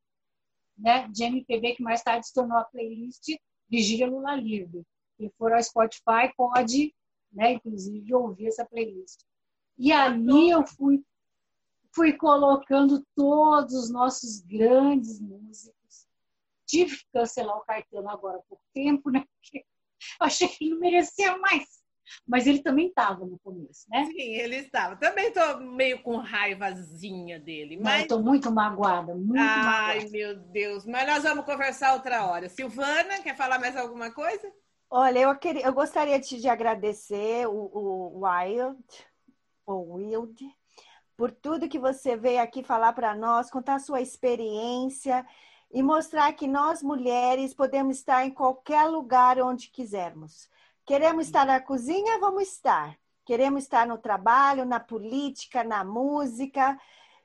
[0.77, 3.35] né, de MPB, que mais tarde se tornou a playlist
[3.71, 4.87] Vigília Lula Livre.
[5.17, 6.95] Quem for ao Spotify pode,
[7.33, 9.23] né, inclusive, ouvir essa playlist.
[9.79, 11.03] E ali eu fui,
[11.95, 16.07] fui colocando todos os nossos grandes músicos.
[16.67, 19.25] Tive que cancelar o cartão agora por tempo, né?
[19.41, 19.65] Porque
[20.21, 21.76] eu achei que não merecia mais.
[22.27, 24.05] Mas ele também estava no começo, né?
[24.07, 24.97] Sim, ele estava.
[24.97, 27.79] Também estou meio com raivazinha dele.
[27.83, 28.03] Mas...
[28.03, 30.11] estou muito magoada, muito Ai, magoada.
[30.11, 30.87] meu Deus.
[30.87, 32.49] Mas nós vamos conversar outra hora.
[32.49, 34.51] Silvana, quer falar mais alguma coisa?
[34.89, 38.79] Olha, eu, queria, eu gostaria de, de agradecer o, o Wild,
[39.67, 40.57] o Wild,
[41.17, 45.27] por tudo que você veio aqui falar para nós, contar a sua experiência
[45.73, 50.49] e mostrar que nós mulheres podemos estar em qualquer lugar onde quisermos.
[50.87, 52.21] Queremos estar na cozinha?
[52.21, 52.97] Vamos estar.
[53.25, 56.79] Queremos estar no trabalho, na política, na música.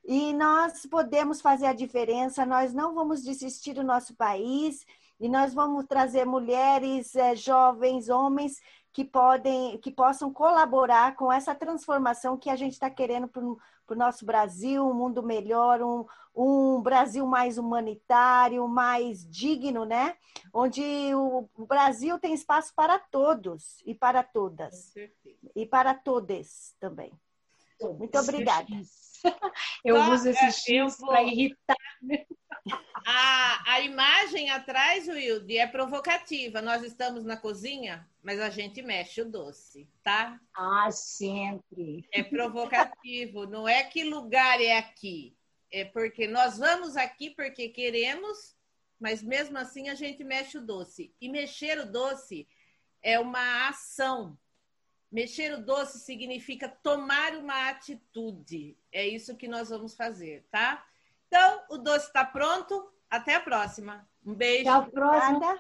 [0.04, 4.84] E nós podemos fazer a diferença, nós não vamos desistir do nosso país
[5.20, 8.60] e nós vamos trazer mulheres, é, jovens, homens
[8.92, 13.60] que podem, que possam colaborar com essa transformação que a gente está querendo para o
[13.96, 16.06] nosso Brasil, um mundo melhor, um,
[16.36, 20.16] um Brasil mais humanitário, mais digno, né?
[20.54, 20.82] Onde
[21.14, 24.94] o, o Brasil tem espaço para todos e para todas.
[25.56, 27.12] E para todos também.
[27.98, 28.68] Muito obrigada.
[29.84, 31.08] Eu Só, uso esses é, vou...
[31.08, 31.78] para irritar.
[33.06, 36.62] A, a imagem atrás, Wilde, é provocativa.
[36.62, 40.40] Nós estamos na cozinha, mas a gente mexe o doce, tá?
[40.56, 42.06] Ah, sempre.
[42.12, 43.46] É provocativo.
[43.50, 45.36] Não é que lugar é aqui.
[45.72, 48.56] É porque nós vamos aqui porque queremos,
[49.00, 51.14] mas mesmo assim a gente mexe o doce.
[51.20, 52.48] E mexer o doce
[53.02, 54.38] é uma ação.
[55.12, 58.78] Mexer o doce significa tomar uma atitude.
[58.92, 60.86] É isso que nós vamos fazer, tá?
[61.28, 62.90] Então, o doce está pronto.
[63.10, 64.08] Até a próxima.
[64.26, 64.70] Um beijo.
[64.70, 65.60] Até a próxima.